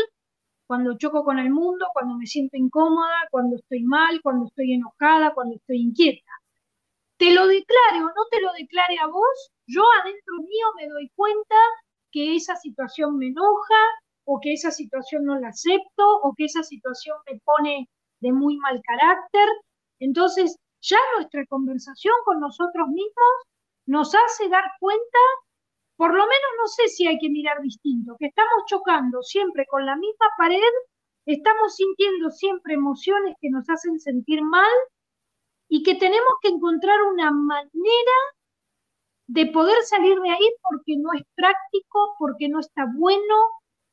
cuando 0.67 0.95
choco 0.95 1.24
con 1.24 1.39
el 1.39 1.50
mundo, 1.50 1.88
cuando 1.91 2.13
me 2.13 2.27
siento 2.27 2.55
incómoda, 2.55 3.27
cuando 3.31 3.55
estoy 3.55 3.81
mal, 3.81 4.21
cuando 4.21 4.45
estoy 4.45 4.74
enojada, 4.74 5.33
cuando 5.33 5.55
estoy 5.55 5.77
inquieta. 5.81 6.31
Te 7.17 7.33
lo 7.33 7.48
declare 7.48 7.98
o 7.98 8.09
no 8.09 8.24
te 8.29 8.39
lo 8.41 8.53
declare 8.53 9.00
a 9.01 9.07
vos, 9.07 9.51
yo 9.65 9.81
adentro 10.00 10.36
mío 10.38 10.67
me 10.77 10.88
doy 10.88 11.12
cuenta 11.15 11.55
que 12.12 12.36
esa 12.36 12.55
situación 12.57 13.17
me 13.17 13.29
enoja 13.29 13.81
o 14.25 14.39
que 14.39 14.53
esa 14.53 14.69
situación 14.69 15.25
no 15.25 15.39
la 15.39 15.48
acepto 15.48 16.05
o 16.21 16.36
que 16.38 16.45
esa 16.45 16.62
situación 16.62 17.17
me 17.25 17.39
pone 17.43 17.89
de 18.19 18.31
muy 18.31 18.57
mal 18.57 18.79
carácter. 18.83 19.50
Entonces, 19.98 20.59
ya 20.81 20.98
nuestra 21.15 21.45
conversación 21.48 22.13
con 22.25 22.39
nosotros 22.39 22.88
mismos 22.89 23.33
nos 23.86 24.13
hace 24.15 24.50
dar 24.50 24.65
cuenta, 24.79 25.19
por 25.95 26.12
lo 26.12 26.24
menos 26.24 26.51
no 26.62 26.67
sé 26.67 26.88
si 26.88 27.07
hay 27.07 27.17
que 27.19 27.29
mirar 27.29 27.62
distinto, 27.62 28.15
que 28.19 28.27
estamos 28.27 28.65
chocando 28.67 29.21
siempre 29.21 29.65
con 29.67 29.86
la 29.86 29.95
misma 29.95 30.27
pared, 30.38 30.74
estamos 31.25 31.75
sintiendo 31.75 32.29
siempre 32.31 32.75
emociones 32.75 33.36
que 33.41 33.50
nos 33.50 33.69
hacen 33.69 34.00
sentir 34.00 34.41
mal 34.41 34.71
y 35.67 35.83
que 35.83 35.95
tenemos 35.95 36.33
que 36.41 36.50
encontrar 36.50 37.01
una 37.03 37.31
manera 37.31 38.17
de 39.27 39.45
poder 39.48 39.81
salir 39.83 40.19
de 40.19 40.29
ahí 40.31 40.53
porque 40.62 40.98
no 40.98 41.13
es 41.13 41.21
práctico, 41.36 42.15
porque 42.17 42.50
no 42.50 42.59
está 42.59 42.86
bueno, 42.95 43.36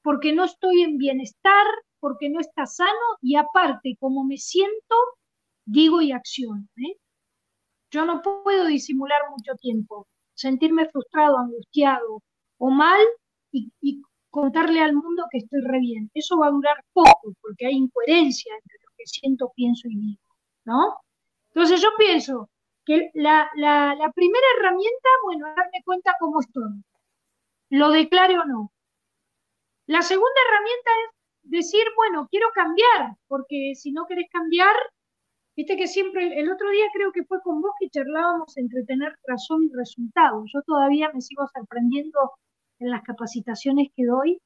porque 0.02 0.32
no 0.32 0.44
estoy 0.44 0.82
en 0.82 0.96
bienestar, 0.96 1.66
porque 2.00 2.30
no 2.30 2.40
está 2.40 2.64
sano 2.64 3.18
y 3.20 3.36
aparte, 3.36 3.96
como 4.00 4.24
me 4.24 4.38
siento, 4.38 4.96
digo 5.66 6.00
y 6.00 6.12
acciono. 6.12 6.66
¿eh? 6.78 6.96
Yo 7.90 8.04
no 8.06 8.22
puedo 8.22 8.66
disimular 8.66 9.20
mucho 9.30 9.54
tiempo, 9.56 10.06
sentirme 10.34 10.88
frustrado, 10.88 11.38
angustiado 11.38 12.22
o 12.58 12.70
mal 12.70 13.00
y, 13.52 13.70
y 13.80 14.00
contarle 14.30 14.80
al 14.80 14.94
mundo 14.94 15.26
que 15.30 15.38
estoy 15.38 15.60
re 15.62 15.80
bien. 15.80 16.10
Eso 16.14 16.38
va 16.38 16.48
a 16.48 16.50
durar 16.50 16.82
poco 16.92 17.34
porque 17.40 17.66
hay 17.66 17.74
incoherencia 17.74 18.54
entre 18.54 18.78
lo 18.82 18.88
que 18.96 19.06
siento, 19.06 19.52
pienso 19.54 19.88
y 19.88 19.96
digo, 19.96 20.22
¿no? 20.64 20.96
Entonces 21.50 21.80
yo 21.80 21.88
pienso 21.98 22.50
que 22.84 23.10
la, 23.14 23.50
la 23.56 24.12
primera 24.14 24.46
herramienta, 24.58 25.08
bueno, 25.24 25.46
darme 25.48 25.82
cuenta 25.84 26.14
cómo 26.20 26.40
estoy. 26.40 26.84
Lo 27.70 27.90
declare 27.90 28.38
o 28.38 28.44
no. 28.44 28.72
La 29.86 30.02
segunda 30.02 30.40
herramienta 30.48 30.90
es 31.42 31.50
decir, 31.50 31.84
bueno, 31.96 32.28
quiero 32.30 32.48
cambiar, 32.54 33.16
porque 33.26 33.72
si 33.74 33.92
no 33.92 34.06
querés 34.06 34.28
cambiar, 34.30 34.74
viste 35.56 35.76
que 35.76 35.86
siempre, 35.88 36.38
el 36.38 36.50
otro 36.52 36.70
día 36.70 36.84
creo 36.92 37.12
que 37.12 37.24
fue 37.24 37.40
con 37.42 37.62
vos 37.62 37.72
que 37.80 37.88
charlábamos 37.88 38.56
entre 38.56 38.84
tener 38.84 39.16
razón 39.26 39.64
y 39.64 39.72
resultado. 39.74 40.44
Yo 40.52 40.62
todavía 40.62 41.10
me 41.12 41.20
sigo 41.20 41.46
sorprendiendo 41.54 42.18
en 42.78 42.90
las 42.90 43.02
capacitaciones 43.02 43.88
que 43.96 44.04
doy, 44.04 44.40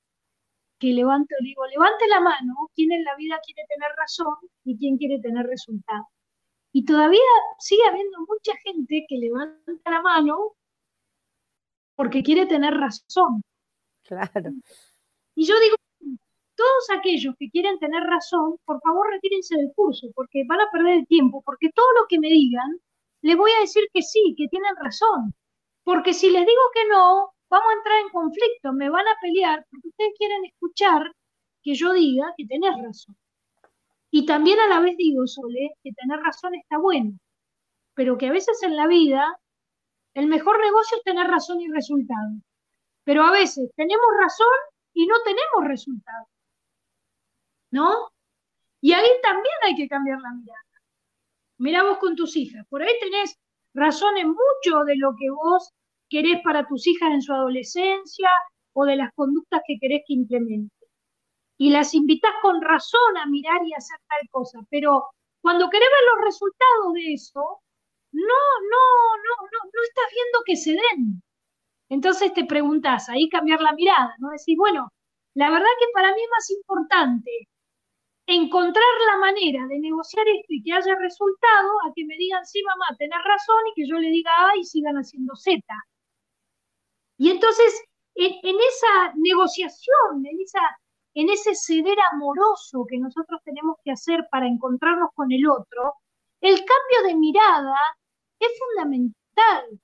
que 0.79 0.89
levanto, 0.89 1.35
digo, 1.43 1.67
levante 1.67 2.07
la 2.09 2.21
mano, 2.21 2.71
quién 2.75 2.93
en 2.93 3.05
la 3.05 3.17
vida 3.17 3.39
quiere 3.45 3.67
tener 3.69 3.91
razón 3.97 4.35
y 4.65 4.79
quién 4.79 4.97
quiere 4.97 5.21
tener 5.21 5.47
resultado. 5.47 6.07
Y 6.73 6.85
todavía 6.85 7.21
sigue 7.59 7.83
habiendo 7.89 8.19
mucha 8.21 8.53
gente 8.65 9.05
que 9.09 9.17
levanta 9.17 9.91
la 9.91 10.03
mano 10.03 10.53
porque 11.97 12.23
quiere 12.23 12.47
tener 12.47 12.73
razón. 12.75 13.43
Claro. 14.05 14.53
Y 15.35 15.45
yo 15.45 15.55
digo, 15.61 15.77
todos 16.61 16.99
aquellos 16.99 17.35
que 17.39 17.49
quieren 17.49 17.79
tener 17.79 18.03
razón, 18.03 18.59
por 18.67 18.83
favor 18.83 19.09
retírense 19.11 19.57
del 19.57 19.73
curso, 19.75 20.09
porque 20.15 20.45
van 20.47 20.61
a 20.61 20.71
perder 20.71 20.99
el 20.99 21.07
tiempo, 21.07 21.43
porque 21.43 21.71
todo 21.75 21.87
lo 21.99 22.07
que 22.07 22.21
me 22.21 22.29
digan, 22.29 22.79
les 23.23 23.35
voy 23.35 23.51
a 23.53 23.61
decir 23.61 23.85
que 23.95 24.03
sí, 24.03 24.35
que 24.37 24.47
tienen 24.49 24.77
razón. 24.77 25.33
Porque 25.85 26.13
si 26.13 26.29
les 26.29 26.45
digo 26.45 26.63
que 26.75 26.87
no, 26.89 27.33
vamos 27.49 27.67
a 27.71 27.77
entrar 27.79 28.01
en 28.01 28.11
conflicto, 28.11 28.75
me 28.75 28.91
van 28.91 29.09
a 29.09 29.17
pelear, 29.23 29.67
porque 29.71 29.89
ustedes 29.89 30.13
quieren 30.19 30.45
escuchar 30.45 31.11
que 31.63 31.75
yo 31.75 31.95
diga 31.95 32.35
que 32.37 32.45
tenés 32.45 32.75
razón. 32.83 33.17
Y 34.11 34.27
también 34.27 34.61
a 34.61 34.69
la 34.69 34.81
vez 34.81 34.99
digo, 34.99 35.27
Sole, 35.27 35.71
que 35.83 35.93
tener 35.93 36.21
razón 36.21 36.55
está 36.57 36.77
bueno, 36.77 37.13
pero 37.95 38.19
que 38.19 38.27
a 38.27 38.33
veces 38.33 38.63
en 38.63 38.77
la 38.77 38.87
vida 38.87 39.41
el 40.13 40.27
mejor 40.27 40.61
negocio 40.61 40.99
es 40.99 41.05
tener 41.05 41.27
razón 41.27 41.59
y 41.63 41.69
resultado. 41.69 42.33
Pero 43.05 43.23
a 43.25 43.31
veces 43.33 43.71
tenemos 43.77 44.07
razón 44.21 44.59
y 44.93 45.07
no 45.07 45.15
tenemos 45.25 45.69
resultado. 45.69 46.27
¿No? 47.71 48.11
Y 48.81 48.93
ahí 48.93 49.09
también 49.23 49.55
hay 49.63 49.75
que 49.77 49.89
cambiar 49.89 50.21
la 50.21 50.33
mirada. 50.33 50.61
Mira 51.59 51.83
vos 51.83 51.99
con 51.99 52.17
tus 52.17 52.37
hijas. 52.37 52.67
Por 52.69 52.83
ahí 52.83 52.93
tenés 53.01 53.39
razón 53.75 54.17
en 54.17 54.29
mucho 54.29 54.85
de 54.87 54.97
lo 54.97 55.13
que 55.19 55.31
vos 55.31 55.73
querés 56.09 56.41
para 56.43 56.67
tus 56.67 56.87
hijas 56.87 57.11
en 57.13 57.23
su 57.23 57.33
adolescencia 57.33 58.31
o 58.73 58.85
de 58.85 58.97
las 58.97 59.13
conductas 59.15 59.63
que 59.67 59.79
querés 59.81 60.03
que 60.07 60.15
implementen. 60.15 60.89
Y 61.59 61.71
las 61.71 61.95
invitás 61.95 62.33
con 62.43 62.63
razón 62.63 63.17
a 63.19 63.27
mirar 63.27 63.61
y 63.67 63.75
hacer 63.75 63.99
tal 64.09 64.29
cosa. 64.31 64.61
Pero 64.71 65.05
cuando 65.43 65.69
querés 65.69 65.89
ver 65.89 66.17
los 66.17 66.25
resultados 66.25 66.95
de 66.95 67.13
eso, 67.13 67.61
no, 68.13 68.43
no, 68.71 69.17
no, 69.17 69.49
no, 69.53 69.71
no 69.73 69.83
estás 69.83 70.05
viendo 70.13 70.39
que 70.47 70.57
se 70.57 70.73
den. 70.73 71.23
Entonces 71.91 72.33
te 72.35 72.45
preguntas, 72.45 73.09
ahí 73.09 73.29
cambiar 73.29 73.61
la 73.61 73.73
mirada, 73.73 74.15
¿no? 74.19 74.31
Decir, 74.31 74.57
bueno, 74.57 74.89
la 75.35 75.51
verdad 75.51 75.67
que 75.79 75.87
para 75.93 76.15
mí 76.15 76.23
es 76.23 76.31
más 76.31 76.51
importante 76.51 77.49
encontrar 78.35 78.85
la 79.09 79.19
manera 79.19 79.67
de 79.67 79.79
negociar 79.81 80.27
esto 80.29 80.47
y 80.49 80.63
que 80.63 80.73
haya 80.73 80.95
resultado 80.97 81.71
a 81.85 81.93
que 81.95 82.05
me 82.05 82.17
digan, 82.17 82.45
sí, 82.47 82.63
mamá, 82.63 82.97
tenés 82.99 83.19
razón, 83.25 83.63
y 83.71 83.81
que 83.81 83.89
yo 83.89 83.99
le 83.99 84.09
diga 84.11 84.31
A 84.31 84.57
y 84.57 84.65
sigan 84.65 84.97
haciendo 84.97 85.35
Z. 85.37 85.63
Y 87.19 87.31
entonces, 87.31 87.85
en, 88.15 88.57
esa 88.57 89.13
negociación, 89.17 90.25
en, 90.25 90.41
esa, 90.41 90.61
en 91.15 91.29
ese 91.29 91.55
ceder 91.55 91.99
amoroso 92.13 92.87
que 92.89 92.99
nosotros 92.99 93.41
tenemos 93.45 93.77
que 93.85 93.93
hacer 93.93 94.27
para 94.31 94.47
encontrarnos 94.47 95.11
con 95.15 95.33
el 95.33 95.47
otro, 95.49 95.95
el 96.41 96.57
cambio 96.59 97.09
de 97.09 97.15
mirada 97.17 97.77
es 98.39 98.51
fundamental. 98.59 99.81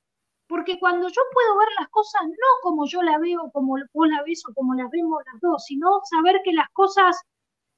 Porque 0.49 0.79
cuando 0.79 1.09
yo 1.09 1.23
puedo 1.33 1.59
ver 1.59 1.69
las 1.79 1.89
cosas 1.89 2.23
no 2.25 2.47
como 2.63 2.87
yo 2.87 3.03
la 3.03 3.19
veo, 3.19 3.51
como 3.53 3.77
vos 3.93 4.09
la 4.09 4.23
ves 4.23 4.43
o 4.49 4.55
como 4.55 4.75
las 4.75 4.89
vemos 4.91 5.21
las 5.27 5.41
dos, 5.41 5.65
sino 5.65 6.01
saber 6.05 6.41
que 6.45 6.53
las 6.53 6.71
cosas 6.73 7.21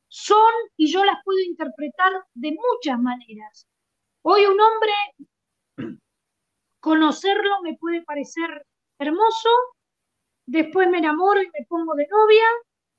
son 0.09 0.53
y 0.77 0.91
yo 0.91 1.05
las 1.05 1.19
puedo 1.25 1.39
interpretar 1.41 2.13
de 2.35 2.53
muchas 2.53 2.99
maneras. 2.99 3.67
Hoy 4.23 4.47
un 4.47 4.59
hombre, 4.61 4.93
conocerlo 6.81 7.63
me 7.63 7.77
puede 7.79 8.03
parecer 8.03 8.67
hermoso, 8.99 9.49
después 10.47 10.89
me 10.89 10.99
enamoro 10.99 11.43
y 11.43 11.47
me 11.47 11.67
pongo 11.69 11.95
de 11.95 12.09
novia, 12.09 12.47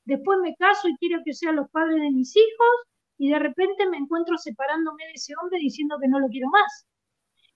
después 0.06 0.40
me 0.40 0.56
caso 0.56 0.88
y 0.88 0.98
quiero 0.98 1.22
que 1.26 1.34
sean 1.34 1.56
los 1.56 1.70
padres 1.72 2.02
de 2.02 2.12
mis 2.12 2.36
hijos 2.36 2.70
y 3.18 3.30
de 3.30 3.40
repente 3.40 3.88
me 3.90 3.98
encuentro 3.98 4.38
separándome 4.38 5.06
de 5.06 5.14
ese 5.14 5.34
hombre 5.42 5.60
diciendo 5.60 5.98
que 6.02 6.08
no 6.08 6.20
lo 6.20 6.28
quiero 6.28 6.48
más. 6.50 6.86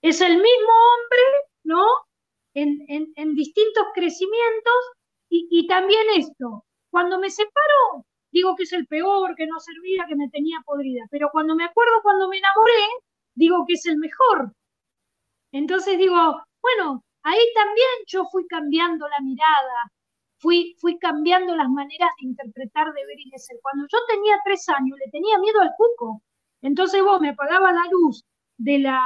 Es 0.02 0.20
el 0.20 0.34
mismo 0.34 0.44
hombre 0.44 1.22
¿no? 1.64 1.82
En, 2.54 3.34
distintos 3.34 3.86
crecimientos 3.94 4.74
y, 5.28 5.66
también 5.66 6.02
esto, 6.16 6.64
cuando 6.90 7.18
me 7.18 7.28
separo, 7.28 8.06
digo 8.34 8.56
que 8.56 8.64
es 8.64 8.72
el 8.72 8.86
peor, 8.88 9.36
que 9.36 9.46
no 9.46 9.60
servía, 9.60 10.06
que 10.08 10.16
me 10.16 10.28
tenía 10.28 10.58
podrida, 10.66 11.04
pero 11.08 11.30
cuando 11.30 11.54
me 11.54 11.64
acuerdo 11.64 12.02
cuando 12.02 12.28
me 12.28 12.38
enamoré, 12.38 12.82
digo 13.34 13.64
que 13.66 13.74
es 13.74 13.86
el 13.86 13.96
mejor. 13.96 14.52
Entonces 15.52 15.96
digo, 15.98 16.16
bueno, 16.60 17.04
ahí 17.22 17.44
también 17.54 17.94
yo 18.08 18.24
fui 18.32 18.44
cambiando 18.48 19.06
la 19.08 19.20
mirada, 19.20 19.78
fui, 20.38 20.74
fui 20.80 20.98
cambiando 20.98 21.54
las 21.54 21.68
maneras 21.68 22.10
de 22.20 22.26
interpretar, 22.26 22.92
de 22.92 23.06
ver 23.06 23.20
y 23.20 23.30
de 23.30 23.38
ser. 23.38 23.56
Cuando 23.62 23.86
yo 23.86 23.98
tenía 24.08 24.36
tres 24.44 24.68
años, 24.68 24.98
le 24.98 25.10
tenía 25.12 25.38
miedo 25.38 25.60
al 25.60 25.70
cuco. 25.76 26.20
Entonces 26.60 27.04
vos 27.04 27.20
me 27.20 27.30
apagabas 27.30 27.72
la 27.72 27.88
luz 27.88 28.24
de 28.58 28.80
la, 28.80 29.00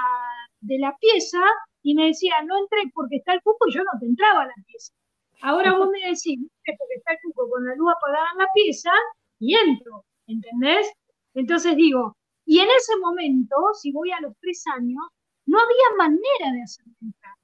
de 0.61 0.79
la 0.79 0.97
pieza 0.97 1.43
y 1.83 1.95
me 1.95 2.07
decía, 2.07 2.33
no 2.47 2.57
entré 2.57 2.91
porque 2.95 3.17
está 3.17 3.35
el 3.35 3.43
cuco 3.43 3.69
y 3.69 3.75
yo 3.75 3.83
no 3.85 4.01
te 4.01 4.07
entraba 4.07 4.43
a 4.45 4.47
la 4.47 4.55
pieza. 4.67 4.95
Ahora 5.43 5.77
vos 5.77 5.89
me 5.91 6.01
decís, 6.01 6.39
porque 6.65 6.95
está 6.97 7.13
el 7.13 7.19
cuco 7.23 7.51
con 7.51 7.67
la 7.67 7.75
luz 7.77 7.93
apagada 7.93 8.27
en 8.33 8.39
la 8.39 8.49
pieza 8.55 8.91
y 9.39 9.55
entro, 9.55 10.05
¿entendés? 10.27 10.93
Entonces 11.35 11.77
digo, 11.77 12.17
y 12.45 12.61
en 12.61 12.69
ese 12.71 12.97
momento, 12.99 13.57
si 13.75 13.93
voy 13.93 14.11
a 14.13 14.21
los 14.21 14.33
tres 14.41 14.65
años, 14.75 15.03
no 15.47 15.59
había 15.59 15.97
manera 16.09 16.53
de 16.53 16.63
hacerme 16.63 16.95
entrar, 17.03 17.35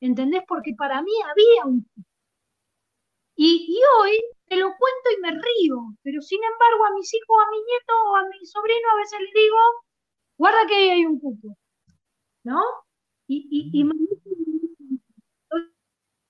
¿entendés? 0.00 0.42
Porque 0.48 0.74
para 0.76 1.02
mí 1.02 1.12
había 1.24 1.66
un. 1.66 1.86
Y, 3.36 3.66
y 3.68 3.80
hoy 4.00 4.18
te 4.46 4.56
lo 4.56 4.66
cuento 4.66 5.08
y 5.16 5.20
me 5.22 5.30
río, 5.30 5.96
pero 6.02 6.20
sin 6.20 6.40
embargo 6.44 6.84
a 6.84 6.94
mis 6.94 7.12
hijos, 7.14 7.36
a 7.40 7.50
mi 7.50 7.56
nieto 7.58 7.94
o 8.10 8.16
a 8.16 8.28
mi 8.28 8.44
sobrino 8.46 8.88
a 8.92 8.96
veces 8.96 9.20
les 9.20 9.32
digo, 9.32 9.56
guarda 10.36 10.66
que 10.66 10.74
ahí 10.74 10.90
hay 10.90 11.06
un 11.06 11.18
cuco, 11.18 11.56
¿no? 12.44 12.60
Y, 13.28 13.80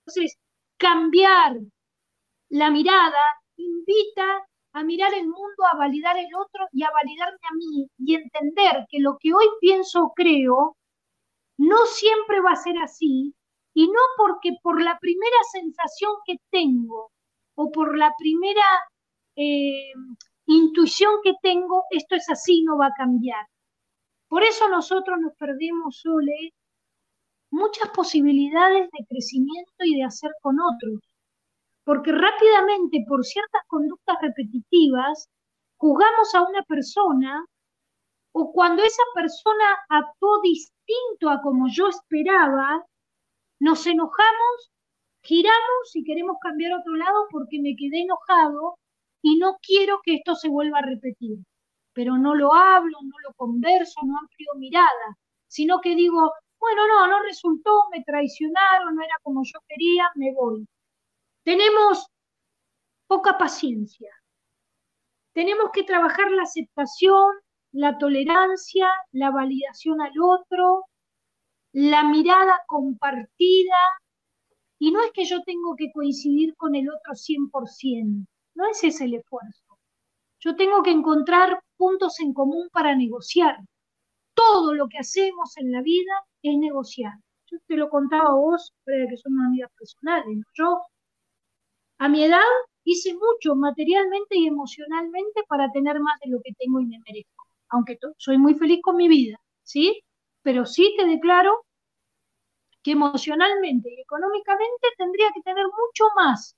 entonces, 0.05 0.37
cambiar 0.77 1.57
la 2.49 2.69
mirada 2.71 3.19
invita 3.57 4.47
a 4.73 4.83
mirar 4.83 5.13
el 5.13 5.25
mundo, 5.25 5.65
a 5.71 5.77
validar 5.77 6.17
el 6.17 6.33
otro 6.35 6.67
y 6.71 6.83
a 6.83 6.91
validarme 6.91 7.39
a 7.49 7.55
mí 7.55 7.87
y 7.99 8.15
entender 8.15 8.85
que 8.89 8.99
lo 8.99 9.17
que 9.19 9.33
hoy 9.33 9.45
pienso 9.61 10.03
o 10.03 10.13
creo 10.13 10.77
no 11.57 11.85
siempre 11.85 12.41
va 12.41 12.51
a 12.51 12.55
ser 12.55 12.77
así 12.79 13.33
y 13.73 13.87
no 13.87 13.99
porque 14.17 14.51
por 14.61 14.81
la 14.81 14.97
primera 14.99 15.37
sensación 15.51 16.13
que 16.25 16.37
tengo 16.51 17.11
o 17.55 17.71
por 17.71 17.97
la 17.97 18.13
primera 18.17 18.65
eh, 19.35 19.93
intuición 20.45 21.15
que 21.23 21.33
tengo, 21.41 21.83
esto 21.91 22.15
es 22.15 22.29
así, 22.29 22.63
no 22.63 22.77
va 22.77 22.87
a 22.87 22.93
cambiar. 22.97 23.45
Por 24.27 24.43
eso 24.43 24.67
nosotros 24.69 25.19
nos 25.19 25.33
perdemos, 25.35 25.99
Sole, 25.99 26.53
muchas 27.51 27.89
posibilidades 27.89 28.89
de 28.91 29.05
crecimiento 29.07 29.83
y 29.85 29.97
de 29.97 30.03
hacer 30.03 30.31
con 30.41 30.57
otros, 30.59 30.99
porque 31.83 32.11
rápidamente 32.11 33.03
por 33.07 33.25
ciertas 33.25 33.61
conductas 33.67 34.17
repetitivas 34.21 35.29
juzgamos 35.77 36.33
a 36.35 36.43
una 36.43 36.63
persona 36.63 37.45
o 38.33 38.51
cuando 38.51 38.83
esa 38.83 39.03
persona 39.15 39.65
actuó 39.89 40.41
distinto 40.41 41.29
a 41.29 41.41
como 41.41 41.67
yo 41.69 41.87
esperaba, 41.87 42.83
nos 43.59 43.85
enojamos, 43.85 44.71
giramos 45.23 45.95
y 45.95 46.03
queremos 46.03 46.37
cambiar 46.41 46.73
a 46.73 46.79
otro 46.79 46.95
lado 46.95 47.27
porque 47.29 47.59
me 47.61 47.75
quedé 47.75 48.01
enojado 48.01 48.77
y 49.21 49.37
no 49.37 49.57
quiero 49.61 49.99
que 50.03 50.15
esto 50.15 50.35
se 50.35 50.49
vuelva 50.49 50.79
a 50.79 50.85
repetir. 50.85 51.37
Pero 51.93 52.17
no 52.17 52.33
lo 52.35 52.53
hablo, 52.53 52.97
no 53.03 53.15
lo 53.27 53.33
converso, 53.35 54.01
no 54.03 54.17
amplio 54.17 54.53
mirada 54.55 55.17
sino 55.53 55.81
que 55.81 55.95
digo, 55.95 56.33
bueno, 56.59 56.87
no, 56.87 57.07
no 57.07 57.21
resultó, 57.21 57.83
me 57.91 58.03
traicionaron, 58.03 58.95
no 58.95 59.03
era 59.03 59.15
como 59.21 59.43
yo 59.43 59.59
quería, 59.67 60.09
me 60.15 60.33
voy. 60.33 60.67
Tenemos 61.43 62.07
poca 63.07 63.37
paciencia. 63.37 64.11
Tenemos 65.33 65.71
que 65.73 65.83
trabajar 65.83 66.31
la 66.31 66.43
aceptación, 66.43 67.33
la 67.71 67.97
tolerancia, 67.97 68.87
la 69.11 69.31
validación 69.31 70.01
al 70.01 70.13
otro, 70.21 70.85
la 71.73 72.03
mirada 72.03 72.61
compartida. 72.67 73.77
Y 74.79 74.91
no 74.91 75.01
es 75.03 75.11
que 75.11 75.25
yo 75.25 75.41
tengo 75.43 75.75
que 75.75 75.91
coincidir 75.91 76.55
con 76.55 76.75
el 76.75 76.89
otro 76.89 77.13
100%, 77.13 78.27
no 78.55 78.67
ese 78.67 78.87
es 78.87 79.01
el 79.01 79.15
esfuerzo. 79.15 79.79
Yo 80.39 80.55
tengo 80.55 80.83
que 80.83 80.91
encontrar 80.91 81.59
puntos 81.77 82.19
en 82.19 82.33
común 82.33 82.67
para 82.71 82.95
negociar. 82.95 83.57
Todo 84.33 84.73
lo 84.73 84.87
que 84.87 84.99
hacemos 84.99 85.55
en 85.57 85.71
la 85.71 85.81
vida 85.81 86.13
es 86.41 86.57
negociar. 86.57 87.13
Yo 87.49 87.57
te 87.67 87.77
lo 87.77 87.89
contaba 87.89 88.29
a 88.29 88.35
vos, 88.35 88.73
que 88.85 89.17
son 89.17 89.39
amigas 89.39 89.71
personales. 89.77 90.39
Yo, 90.53 90.81
a 92.03 92.09
mi 92.09 92.21
edad, 92.21 92.41
hice 92.83 93.13
mucho 93.13 93.55
materialmente 93.55 94.35
y 94.37 94.45
emocionalmente 94.45 95.41
para 95.47 95.71
tener 95.71 96.01
más 96.01 96.19
de 96.19 96.31
lo 96.31 96.41
que 96.43 96.51
tengo 96.59 96.81
y 96.81 96.85
me 96.85 96.99
merezco. 96.99 97.45
Aunque 97.69 97.97
soy 98.17 98.37
muy 98.37 98.55
feliz 98.55 98.81
con 98.83 98.97
mi 98.97 99.07
vida, 99.07 99.39
¿sí? 99.63 100.03
Pero 100.41 100.65
sí 100.65 100.93
te 100.97 101.05
declaro 101.05 101.65
que 102.83 102.91
emocionalmente 102.91 103.89
y 103.89 104.01
económicamente 104.01 104.87
tendría 104.97 105.31
que 105.33 105.41
tener 105.43 105.65
mucho 105.65 106.03
más 106.17 106.57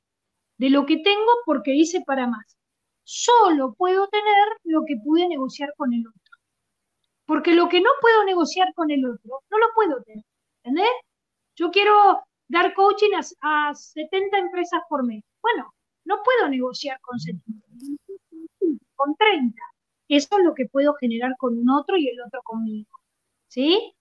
de 0.57 0.71
lo 0.71 0.87
que 0.87 0.97
tengo 0.97 1.31
porque 1.45 1.75
hice 1.75 2.01
para 2.01 2.25
más. 2.25 2.57
Solo 3.03 3.75
puedo 3.75 4.07
tener 4.07 4.47
lo 4.63 4.81
que 4.87 4.95
pude 4.97 5.27
negociar 5.27 5.75
con 5.77 5.93
el 5.93 6.07
otro. 6.07 6.39
Porque 7.27 7.53
lo 7.53 7.69
que 7.69 7.81
no 7.81 7.91
puedo 8.01 8.23
negociar 8.23 8.73
con 8.73 8.89
el 8.89 9.05
otro, 9.05 9.43
no 9.51 9.57
lo 9.59 9.67
puedo 9.75 10.01
tener. 10.01 10.25
¿Entendés? 10.63 10.89
Yo 11.55 11.69
quiero 11.69 12.23
dar 12.47 12.73
coaching 12.73 13.11
a, 13.13 13.69
a 13.69 13.75
70 13.75 14.39
empresas 14.39 14.81
por 14.89 15.05
mes. 15.05 15.23
Bueno, 15.45 15.71
no 16.05 16.23
puedo 16.23 16.49
negociar 16.49 16.99
con 17.01 17.19
70, 17.19 17.67
con 18.95 19.15
30. 19.15 19.61
Eso 20.07 20.37
es 20.39 20.43
lo 20.43 20.55
que 20.55 20.65
puedo 20.65 20.95
generar 20.95 21.35
con 21.37 21.55
un 21.55 21.69
otro 21.69 21.97
y 21.97 22.07
el 22.09 22.19
otro 22.19 22.41
conmigo. 22.43 22.89
¿Sí? 23.47 23.93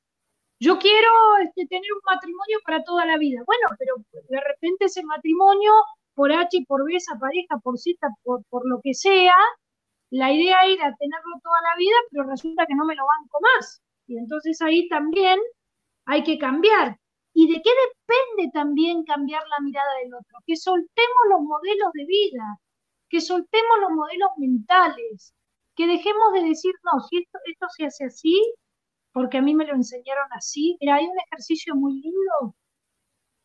Yo 0.58 0.78
quiero 0.78 1.10
este, 1.42 1.66
tener 1.66 1.92
un 1.92 2.00
matrimonio 2.06 2.58
para 2.64 2.82
toda 2.82 3.04
la 3.04 3.18
vida. 3.18 3.42
Bueno, 3.44 3.68
pero 3.78 3.96
de 4.30 4.40
repente 4.40 4.86
ese 4.86 5.04
matrimonio, 5.04 5.72
por 6.14 6.32
H, 6.32 6.64
por 6.66 6.84
B, 6.86 6.96
esa 6.96 7.18
pareja, 7.18 7.58
por 7.62 7.78
Z, 7.78 7.98
por, 8.22 8.42
por 8.48 8.66
lo 8.66 8.80
que 8.82 8.94
sea, 8.94 9.36
la 10.10 10.32
idea 10.32 10.64
era 10.64 10.94
tenerlo 10.96 11.34
toda 11.42 11.60
la 11.60 11.76
vida, 11.76 11.96
pero 12.10 12.24
resulta 12.24 12.64
que 12.66 12.74
no 12.74 12.86
me 12.86 12.94
lo 12.94 13.04
banco 13.04 13.38
más. 13.42 13.82
Y 14.06 14.16
entonces 14.16 14.62
ahí 14.62 14.88
también 14.88 15.38
hay 16.06 16.22
que 16.22 16.38
cambiar. 16.38 16.98
¿Y 17.34 17.48
de 17.52 17.60
qué 17.62 17.70
depende 17.70 18.52
también 18.52 19.04
cambiar 19.04 19.42
la 19.48 19.60
mirada 19.60 19.90
del 20.02 20.14
otro? 20.14 20.38
Que 20.46 20.56
soltemos 20.56 21.22
los 21.30 21.40
modelos 21.42 21.90
de 21.92 22.06
vida, 22.06 22.60
que 23.08 23.20
soltemos 23.20 23.78
los 23.80 23.90
modelos 23.90 24.30
mentales, 24.38 25.34
que 25.76 25.86
dejemos 25.86 26.32
de 26.32 26.42
decir, 26.42 26.72
no, 26.84 27.00
si 27.00 27.18
esto, 27.18 27.66
se 27.76 27.86
hace 27.86 28.04
así, 28.04 28.40
porque 29.12 29.38
a 29.38 29.42
mí 29.42 29.54
me 29.54 29.66
lo 29.66 29.74
enseñaron 29.74 30.28
así. 30.32 30.76
Mira, 30.80 30.96
hay 30.96 31.06
un 31.06 31.18
ejercicio 31.26 31.74
muy 31.74 32.00
lindo 32.00 32.54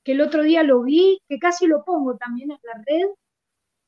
que 0.04 0.14
el 0.14 0.22
otro 0.22 0.44
día 0.44 0.64
lo 0.64 0.84
vi, 0.84 1.20
que 1.28 1.40
casi 1.40 1.68
lo 1.68 1.84
pongo 1.84 2.16
también 2.18 2.52
en 2.52 2.60
la 2.64 2.84
red, 2.86 3.08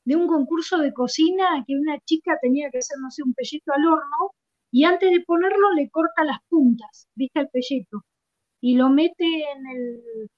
de 0.04 0.16
un 0.16 0.26
concurso 0.26 0.78
de 0.78 0.92
cocina 0.92 1.64
que 1.66 1.76
una 1.76 1.98
chica 2.00 2.38
tenía 2.42 2.70
que 2.70 2.78
hacer, 2.78 2.98
no 3.00 3.10
sé, 3.10 3.22
un 3.22 3.34
pelleto 3.34 3.72
al 3.72 3.86
horno, 3.86 4.32
y 4.72 4.84
antes 4.84 5.10
de 5.10 5.20
ponerlo 5.20 5.72
le 5.72 5.90
corta 5.90 6.24
las 6.24 6.38
puntas, 6.48 7.08
¿viste? 7.14 7.40
El 7.40 7.48
pelleto, 7.50 8.02
y 8.62 8.76
lo 8.76 8.88
mete 8.88 9.24
en, 9.26 9.66
el, 9.66 10.30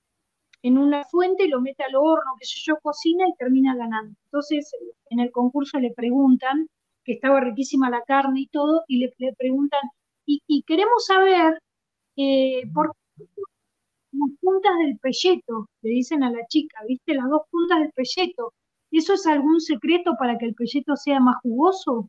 en 0.63 0.79
una 0.79 1.05
fuente, 1.05 1.45
y 1.45 1.49
lo 1.49 1.61
mete 1.61 1.85
al 1.85 1.95
horno, 1.95 2.33
que 2.41 2.47
sé 2.47 2.61
yo, 2.65 2.77
cocina 2.83 3.29
y 3.29 3.35
termina 3.37 3.77
ganando. 3.77 4.17
Entonces, 4.25 4.73
en 5.11 5.21
el 5.21 5.31
concurso 5.31 5.79
le 5.79 5.93
preguntan, 5.93 6.69
que 7.05 7.13
estaba 7.13 7.41
riquísima 7.41 7.91
la 7.91 8.03
carne 8.03 8.41
y 8.41 8.47
todo, 8.49 8.83
y 8.89 8.99
le, 8.99 9.35
preguntan, 9.39 9.83
y, 10.27 10.63
queremos 10.67 11.05
saber 11.07 11.61
eh, 12.17 12.63
por 12.75 12.95
qué 13.17 13.25
las 14.13 14.31
puntas 14.41 14.73
del 14.79 14.99
pelleto, 14.99 15.69
le 15.83 15.91
dicen 15.91 16.23
a 16.23 16.31
la 16.31 16.47
chica, 16.47 16.79
¿viste? 16.89 17.15
Las 17.15 17.29
dos 17.29 17.43
puntas 17.51 17.81
del 17.81 17.93
pelleto. 17.93 18.55
¿Eso 18.91 19.15
es 19.15 19.27
algún 19.27 19.61
secreto 19.61 20.15
para 20.19 20.39
que 20.39 20.47
el 20.47 20.55
pelleto 20.55 20.97
sea 20.97 21.21
más 21.21 21.37
jugoso? 21.43 22.09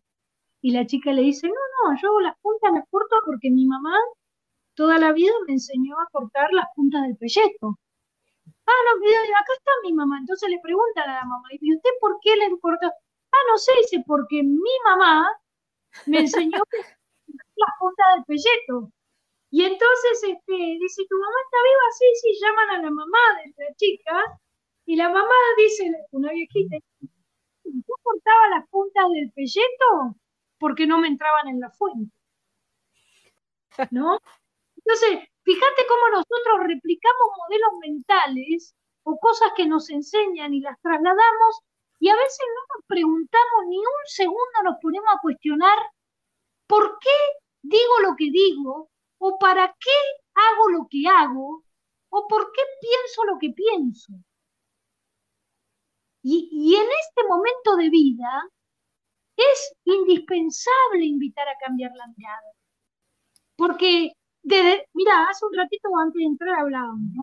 Y 0.62 0.72
la 0.72 0.86
chica 0.86 1.12
le 1.14 1.24
dice, 1.24 1.48
no, 1.48 1.54
no, 1.92 1.98
yo 2.02 2.20
las 2.22 2.38
puntas 2.42 2.72
las 2.74 2.88
corto 2.90 3.18
porque 3.26 3.50
mi 3.52 3.66
mamá 3.66 3.96
toda 4.76 4.98
la 5.00 5.14
vida 5.14 5.32
me 5.48 5.54
enseñó 5.54 6.00
a 6.00 6.08
cortar 6.12 6.52
las 6.54 6.68
puntas 6.76 7.04
del 7.04 7.18
pelleto. 7.18 7.80
Ah, 8.68 8.82
no, 8.86 9.38
acá 9.38 9.54
está 9.58 9.72
mi 9.84 9.94
mamá. 9.94 10.20
Entonces 10.20 10.50
le 10.50 10.60
preguntan 10.62 11.10
a 11.10 11.16
la 11.16 11.26
mamá, 11.26 11.48
¿y 11.52 11.76
usted 11.76 11.90
por 12.00 12.20
qué 12.22 12.36
le 12.38 12.50
cortó? 12.60 12.88
Ah, 12.88 13.44
no 13.50 13.58
sé, 13.58 13.72
dice, 13.82 14.04
porque 14.08 14.44
mi 14.44 14.76
mamá 14.86 15.28
me 16.08 16.20
enseñó 16.20 16.60
las 17.56 17.70
puntas 17.80 18.08
del 18.16 18.26
pelleto. 18.26 18.92
Y 19.52 19.64
entonces 19.64 20.24
este, 20.24 20.56
dice, 20.80 21.04
¿tu 21.10 21.18
mamá 21.18 21.38
está 21.46 21.58
viva? 21.64 21.88
Sí, 22.00 22.06
sí, 22.22 22.40
llaman 22.42 22.70
a 22.72 22.82
la 22.84 22.92
mamá 22.92 23.20
de 23.44 23.66
la 23.66 23.76
chica 23.76 24.24
y 24.86 24.96
la 24.96 25.10
mamá 25.10 25.36
dice, 25.58 25.92
una 26.12 26.32
viejita, 26.32 26.78
¿tú 27.64 27.94
cortaba 28.04 28.50
las 28.50 28.68
puntas 28.70 29.06
del 29.12 29.32
pelleto? 29.32 30.16
Porque 30.60 30.88
no 30.88 31.00
me 31.00 31.08
entraban 31.08 31.48
en 31.48 31.60
la 31.60 31.70
fuente. 31.72 32.16
¿No? 33.92 34.20
Entonces, 34.86 35.28
fíjate 35.44 35.88
cómo 35.88 36.10
nosotros 36.10 36.68
replicamos 36.68 37.28
modelos 37.38 37.72
mentales 37.82 38.76
o 39.04 39.18
cosas 39.20 39.52
que 39.56 39.66
nos 39.66 39.90
enseñan 39.90 40.54
y 40.54 40.62
las 40.62 40.80
trasladamos 40.82 41.60
y 42.00 42.10
a 42.10 42.16
veces 42.16 42.46
no 42.56 42.76
nos 42.76 42.86
preguntamos 42.88 43.66
ni 43.68 43.78
un 43.78 44.06
segundo 44.06 44.64
nos 44.64 44.78
ponemos 44.82 45.10
a 45.16 45.22
cuestionar 45.22 45.78
por 46.68 46.98
qué 47.00 47.18
digo 47.62 48.00
lo 48.04 48.16
que 48.16 48.30
digo 48.32 48.90
o 49.20 49.38
para 49.38 49.68
qué 49.80 50.00
hago 50.36 50.70
lo 50.70 50.88
que 50.90 51.08
hago 51.08 51.64
o 52.10 52.28
por 52.28 52.52
qué 52.52 52.62
pienso 52.82 53.24
lo 53.26 53.38
que 53.40 53.50
pienso. 53.50 54.14
Y, 56.28 56.76
en 56.76 56.88
este 56.88 57.28
momento 57.30 57.76
de 57.76 57.90
vida 57.90 58.50
es 59.38 59.76
indispensable 59.84 61.06
invitar 61.06 61.48
a 61.48 61.58
cambiar 61.60 61.92
la 61.96 62.08
mirada. 62.18 62.52
Porque, 63.56 64.14
mira, 64.94 65.28
hace 65.30 65.46
un 65.46 65.54
ratito 65.56 65.90
antes 65.98 66.20
de 66.20 66.26
entrar 66.26 66.60
hablábamos, 66.60 67.10
¿no? 67.14 67.22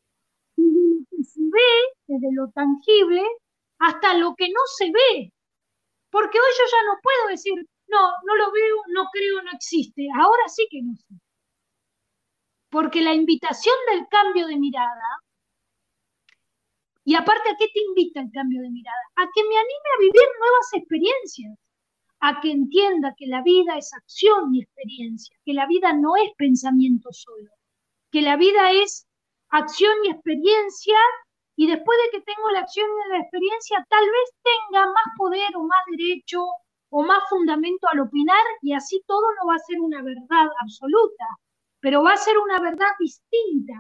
se 1.25 1.41
ve 1.41 1.71
desde 2.07 2.29
lo 2.35 2.51
tangible 2.51 3.23
hasta 3.79 4.15
lo 4.15 4.35
que 4.37 4.49
no 4.49 4.61
se 4.77 4.87
ve. 4.87 5.33
Porque 6.11 6.39
hoy 6.39 6.53
yo 6.59 6.65
ya 6.71 6.87
no 6.87 7.01
puedo 7.03 7.29
decir, 7.29 7.55
no, 7.89 8.11
no 8.25 8.37
lo 8.37 8.53
veo, 8.53 8.77
no 8.89 9.05
creo, 9.13 9.43
no 9.43 9.51
existe. 9.53 10.07
Ahora 10.19 10.49
sí 10.49 10.67
que 10.71 10.83
no 10.83 10.95
sé. 10.97 11.15
Porque 12.71 13.03
la 13.03 13.15
invitación 13.15 13.75
del 13.91 14.07
cambio 14.09 14.47
de 14.47 14.57
mirada 14.59 15.23
y 17.05 17.15
aparte, 17.15 17.51
¿a 17.51 17.57
qué 17.59 17.67
te 17.73 17.81
invita 17.81 18.21
el 18.21 18.31
cambio 18.33 18.63
de 18.63 18.71
mirada? 18.71 19.03
A 19.17 19.27
que 19.35 19.43
me 19.43 19.57
anime 19.57 19.89
a 19.97 20.01
vivir 20.01 20.29
nuevas 20.39 20.69
experiencias, 20.75 21.59
a 22.25 22.41
que 22.41 22.53
entienda 22.53 23.15
que 23.19 23.27
la 23.27 23.43
vida 23.43 23.77
es 23.77 23.93
acción 23.93 24.55
y 24.55 24.63
experiencia, 24.63 25.37
que 25.45 25.55
la 25.55 25.67
vida 25.67 25.93
no 25.93 26.15
es 26.15 26.31
pensamiento 26.39 27.09
solo, 27.13 27.51
que 28.13 28.23
la 28.23 28.37
vida 28.37 28.71
es 28.71 29.09
acción 29.51 29.93
y 30.05 30.11
experiencia 30.11 30.97
y 31.57 31.67
después 31.67 31.99
de 32.05 32.11
que 32.13 32.25
tengo 32.25 32.49
la 32.53 32.61
acción 32.61 32.87
y 32.89 33.11
la 33.11 33.19
experiencia, 33.19 33.85
tal 33.91 34.05
vez 34.05 34.35
tenga 34.43 34.87
más 34.87 35.05
poder 35.19 35.51
o 35.57 35.65
más 35.65 35.81
derecho 35.91 36.45
o 36.91 37.03
más 37.03 37.25
fundamento 37.29 37.89
al 37.89 38.01
opinar 38.01 38.45
y 38.63 38.73
así 38.73 39.03
todo 39.05 39.27
no 39.41 39.49
va 39.49 39.57
a 39.57 39.67
ser 39.67 39.81
una 39.81 40.01
verdad 40.01 40.47
absoluta, 40.61 41.27
pero 41.81 42.05
va 42.05 42.13
a 42.13 42.17
ser 42.17 42.39
una 42.39 42.61
verdad 42.61 42.93
distinta, 43.01 43.75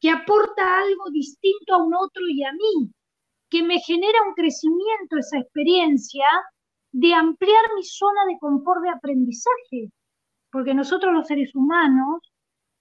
que 0.00 0.10
aporta 0.10 0.78
algo 0.78 1.10
distinto 1.10 1.74
a 1.74 1.82
un 1.82 1.92
otro 1.92 2.22
y 2.28 2.44
a 2.44 2.52
mí, 2.52 2.92
que 3.50 3.64
me 3.64 3.80
genera 3.80 4.22
un 4.28 4.34
crecimiento, 4.34 5.18
esa 5.18 5.38
experiencia 5.38 6.24
de 6.94 7.12
ampliar 7.12 7.64
mi 7.74 7.82
zona 7.82 8.24
de 8.28 8.38
confort 8.38 8.80
de 8.82 8.90
aprendizaje, 8.90 9.90
porque 10.52 10.74
nosotros 10.74 11.12
los 11.12 11.26
seres 11.26 11.52
humanos 11.52 12.32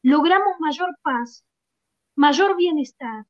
logramos 0.04 0.54
mayor 0.60 0.95
paz, 1.02 1.43
mayor 2.15 2.56
bienestar 2.56 3.26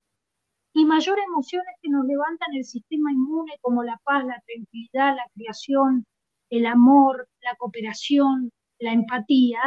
y 0.73 0.83
mayor 0.83 1.17
emociones 1.19 1.73
que 1.81 1.89
nos 1.89 2.05
levantan 2.05 2.53
el 2.53 2.65
sistema 2.65 3.13
inmune 3.13 3.53
como 3.61 3.81
la 3.83 3.97
paz, 4.03 4.25
la 4.25 4.43
tranquilidad, 4.45 5.15
la 5.15 5.25
creación, 5.33 6.05
el 6.49 6.65
amor, 6.65 7.29
la 7.41 7.55
cooperación, 7.55 8.51
la 8.79 8.91
empatía, 8.91 9.61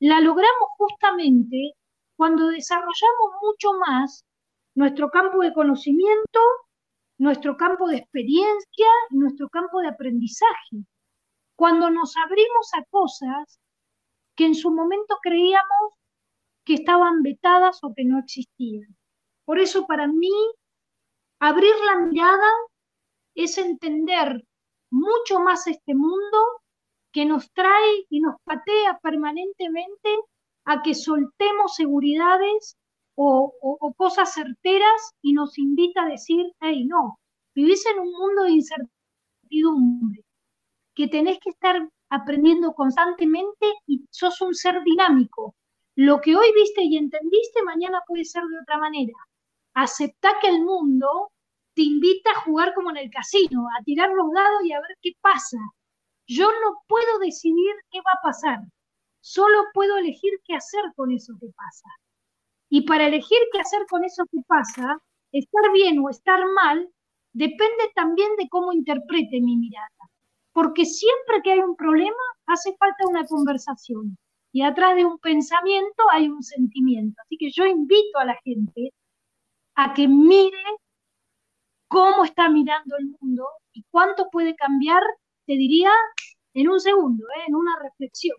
la 0.00 0.20
logramos 0.20 0.68
justamente 0.78 1.72
cuando 2.16 2.48
desarrollamos 2.48 3.30
mucho 3.42 3.68
más 3.86 4.24
nuestro 4.74 5.10
campo 5.10 5.42
de 5.42 5.52
conocimiento, 5.52 6.40
nuestro 7.18 7.56
campo 7.56 7.88
de 7.88 7.96
experiencia, 7.96 8.86
nuestro 9.10 9.48
campo 9.48 9.80
de 9.80 9.88
aprendizaje. 9.88 10.84
Cuando 11.56 11.90
nos 11.90 12.16
abrimos 12.16 12.70
a 12.74 12.84
cosas 12.90 13.60
que 14.34 14.46
en 14.46 14.54
su 14.54 14.70
momento 14.70 15.18
creíamos 15.22 15.94
que 16.64 16.74
estaban 16.74 17.22
vetadas 17.22 17.78
o 17.82 17.94
que 17.94 18.04
no 18.04 18.18
existían. 18.18 18.96
Por 19.44 19.60
eso 19.60 19.86
para 19.86 20.06
mí, 20.06 20.32
abrir 21.38 21.74
la 21.86 22.00
mirada 22.00 22.50
es 23.34 23.58
entender 23.58 24.44
mucho 24.90 25.40
más 25.40 25.66
este 25.66 25.94
mundo 25.94 26.62
que 27.12 27.24
nos 27.24 27.52
trae 27.52 28.06
y 28.08 28.20
nos 28.20 28.36
patea 28.42 28.98
permanentemente 29.02 30.18
a 30.64 30.82
que 30.82 30.94
soltemos 30.94 31.74
seguridades 31.74 32.76
o, 33.16 33.94
cosas 33.96 34.32
certeras 34.34 35.14
y 35.22 35.32
nos 35.32 35.58
invita 35.58 36.02
a 36.02 36.08
decir, 36.08 36.44
hey, 36.60 36.84
no, 36.84 37.18
vivís 37.54 37.84
en 37.86 38.00
un 38.00 38.12
mundo 38.12 38.44
de 38.44 38.52
incertidumbre, 38.52 40.24
que 40.94 41.08
tenés 41.08 41.38
que 41.40 41.50
estar 41.50 41.88
aprendiendo 42.10 42.72
constantemente 42.74 43.66
y 43.86 44.04
sos 44.10 44.40
un 44.40 44.54
ser 44.54 44.82
dinámico. 44.84 45.54
Lo 45.96 46.20
que 46.20 46.36
hoy 46.36 46.46
viste 46.54 46.82
y 46.82 46.96
entendiste, 46.96 47.62
mañana 47.64 48.02
puede 48.06 48.24
ser 48.24 48.42
de 48.44 48.60
otra 48.60 48.78
manera. 48.78 49.14
Acepta 49.74 50.34
que 50.40 50.48
el 50.48 50.62
mundo 50.62 51.32
te 51.74 51.82
invita 51.82 52.30
a 52.30 52.40
jugar 52.42 52.74
como 52.74 52.90
en 52.90 52.96
el 52.98 53.10
casino, 53.10 53.66
a 53.78 53.82
tirar 53.82 54.10
los 54.10 54.32
dados 54.32 54.64
y 54.64 54.72
a 54.72 54.80
ver 54.80 54.96
qué 55.02 55.12
pasa. 55.20 55.58
Yo 56.26 56.46
no 56.46 56.82
puedo 56.88 57.18
decidir 57.18 57.74
qué 57.90 57.98
va 57.98 58.12
a 58.12 58.22
pasar, 58.22 58.60
solo 59.20 59.64
puedo 59.74 59.96
elegir 59.96 60.32
qué 60.44 60.54
hacer 60.54 60.82
con 60.96 61.12
eso 61.12 61.34
que 61.40 61.48
pasa. 61.54 61.88
Y 62.76 62.80
para 62.82 63.06
elegir 63.06 63.38
qué 63.52 63.60
hacer 63.60 63.86
con 63.88 64.02
eso 64.02 64.24
que 64.32 64.38
pasa, 64.48 64.98
estar 65.30 65.72
bien 65.72 66.00
o 66.00 66.10
estar 66.10 66.40
mal, 66.56 66.90
depende 67.32 67.84
también 67.94 68.34
de 68.36 68.48
cómo 68.48 68.72
interprete 68.72 69.40
mi 69.40 69.56
mirada. 69.56 70.10
Porque 70.52 70.84
siempre 70.84 71.40
que 71.44 71.52
hay 71.52 71.60
un 71.60 71.76
problema, 71.76 72.24
hace 72.46 72.74
falta 72.76 73.06
una 73.08 73.24
conversación. 73.26 74.18
Y 74.50 74.62
atrás 74.62 74.96
de 74.96 75.04
un 75.04 75.20
pensamiento 75.20 76.02
hay 76.10 76.28
un 76.28 76.42
sentimiento. 76.42 77.14
Así 77.22 77.36
que 77.38 77.52
yo 77.52 77.64
invito 77.64 78.18
a 78.18 78.24
la 78.24 78.36
gente 78.42 78.92
a 79.76 79.94
que 79.94 80.08
mire 80.08 80.64
cómo 81.86 82.24
está 82.24 82.48
mirando 82.48 82.96
el 82.96 83.14
mundo 83.20 83.46
y 83.72 83.84
cuánto 83.88 84.28
puede 84.32 84.56
cambiar, 84.56 85.04
te 85.46 85.52
diría, 85.52 85.92
en 86.54 86.68
un 86.68 86.80
segundo, 86.80 87.24
¿eh? 87.36 87.44
en 87.46 87.54
una 87.54 87.78
reflexión. 87.80 88.36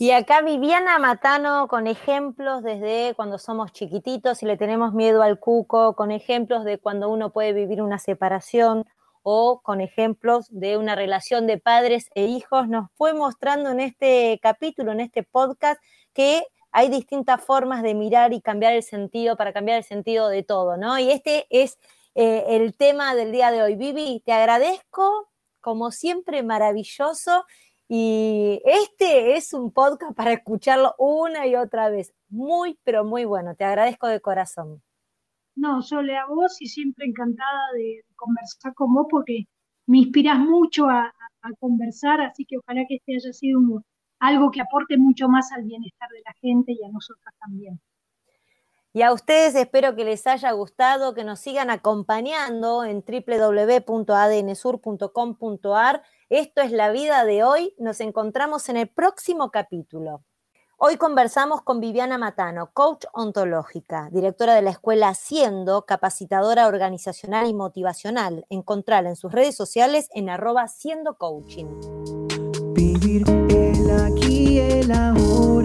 Y 0.00 0.12
acá 0.12 0.40
Viviana 0.40 0.98
Matano 0.98 1.68
con 1.68 1.86
ejemplos 1.86 2.62
desde 2.62 3.12
cuando 3.16 3.36
somos 3.36 3.70
chiquititos 3.70 4.42
y 4.42 4.46
le 4.46 4.56
tenemos 4.56 4.94
miedo 4.94 5.22
al 5.22 5.38
cuco, 5.38 5.94
con 5.94 6.10
ejemplos 6.10 6.64
de 6.64 6.78
cuando 6.78 7.10
uno 7.10 7.34
puede 7.34 7.52
vivir 7.52 7.82
una 7.82 7.98
separación 7.98 8.86
o 9.22 9.60
con 9.62 9.82
ejemplos 9.82 10.46
de 10.48 10.78
una 10.78 10.94
relación 10.94 11.46
de 11.46 11.58
padres 11.58 12.08
e 12.14 12.24
hijos, 12.24 12.66
nos 12.66 12.90
fue 12.94 13.12
mostrando 13.12 13.72
en 13.72 13.80
este 13.80 14.40
capítulo, 14.42 14.92
en 14.92 15.00
este 15.00 15.22
podcast, 15.22 15.78
que 16.14 16.44
hay 16.72 16.88
distintas 16.88 17.44
formas 17.44 17.82
de 17.82 17.94
mirar 17.94 18.32
y 18.32 18.40
cambiar 18.40 18.72
el 18.72 18.82
sentido 18.82 19.36
para 19.36 19.52
cambiar 19.52 19.76
el 19.76 19.84
sentido 19.84 20.30
de 20.30 20.42
todo, 20.42 20.78
¿no? 20.78 20.98
Y 20.98 21.10
este 21.10 21.46
es 21.50 21.78
eh, 22.14 22.46
el 22.48 22.74
tema 22.74 23.14
del 23.14 23.32
día 23.32 23.50
de 23.50 23.62
hoy. 23.62 23.76
Vivi, 23.76 24.22
te 24.24 24.32
agradezco, 24.32 25.28
como 25.60 25.90
siempre, 25.90 26.42
maravilloso. 26.42 27.44
Y 27.92 28.62
este 28.64 29.36
es 29.36 29.52
un 29.52 29.72
podcast 29.72 30.14
para 30.14 30.32
escucharlo 30.32 30.94
una 30.96 31.48
y 31.48 31.56
otra 31.56 31.90
vez. 31.90 32.14
Muy, 32.28 32.78
pero 32.84 33.04
muy 33.04 33.24
bueno. 33.24 33.56
Te 33.56 33.64
agradezco 33.64 34.06
de 34.06 34.20
corazón. 34.20 34.80
No, 35.56 35.80
yo 35.82 36.00
le 36.00 36.16
a 36.16 36.24
vos 36.26 36.56
y 36.60 36.68
siempre 36.68 37.06
encantada 37.06 37.72
de, 37.74 38.04
conversar 38.14 38.74
con 38.74 38.94
vos 38.94 39.08
porque 39.10 39.46
me 39.86 39.98
inspiras 39.98 40.38
mucho 40.38 40.88
a, 40.88 41.12
conversar, 41.58 42.20
así 42.20 42.44
que 42.44 42.58
ojalá 42.58 42.84
que 42.86 42.94
este 42.96 43.16
haya 43.16 43.32
sido 43.32 43.58
algo 44.20 44.52
que 44.52 44.60
aporte 44.60 44.96
mucho 44.96 45.28
más 45.28 45.50
al 45.50 45.64
bienestar 45.64 46.08
de 46.10 46.22
la 46.24 46.32
gente 46.40 46.70
y 46.70 46.84
a 46.84 46.92
nosotras 46.92 47.34
también. 47.40 47.80
Y 48.92 49.02
a 49.02 49.12
ustedes 49.12 49.56
espero 49.56 49.96
que 49.96 50.04
les 50.04 50.28
haya 50.28 50.52
gustado, 50.52 51.12
que 51.14 51.24
nos 51.24 51.40
sigan 51.40 51.70
acompañando 51.70 52.84
en 52.84 53.04
www.adnsur.com.ar. 53.04 56.02
Esto 56.30 56.62
es 56.62 56.70
la 56.70 56.92
vida 56.92 57.24
de 57.24 57.42
hoy. 57.42 57.74
Nos 57.76 58.00
encontramos 58.00 58.68
en 58.68 58.76
el 58.76 58.86
próximo 58.86 59.50
capítulo. 59.50 60.22
Hoy 60.78 60.96
conversamos 60.96 61.62
con 61.62 61.80
Viviana 61.80 62.18
Matano, 62.18 62.70
coach 62.72 63.04
ontológica, 63.12 64.08
directora 64.12 64.54
de 64.54 64.62
la 64.62 64.70
escuela 64.70 65.08
Haciendo, 65.08 65.86
capacitadora 65.86 66.68
organizacional 66.68 67.48
y 67.48 67.52
motivacional. 67.52 68.46
Encontrarla 68.48 69.08
en 69.08 69.16
sus 69.16 69.32
redes 69.32 69.56
sociales 69.56 70.08
en 70.14 70.30
arroba 70.30 70.68
siendo 70.68 71.18
coaching. 71.18 71.66
Vivir 72.74 73.24
el 73.48 73.90
aquí, 73.90 74.60
el 74.60 74.92
ahora 74.92 75.59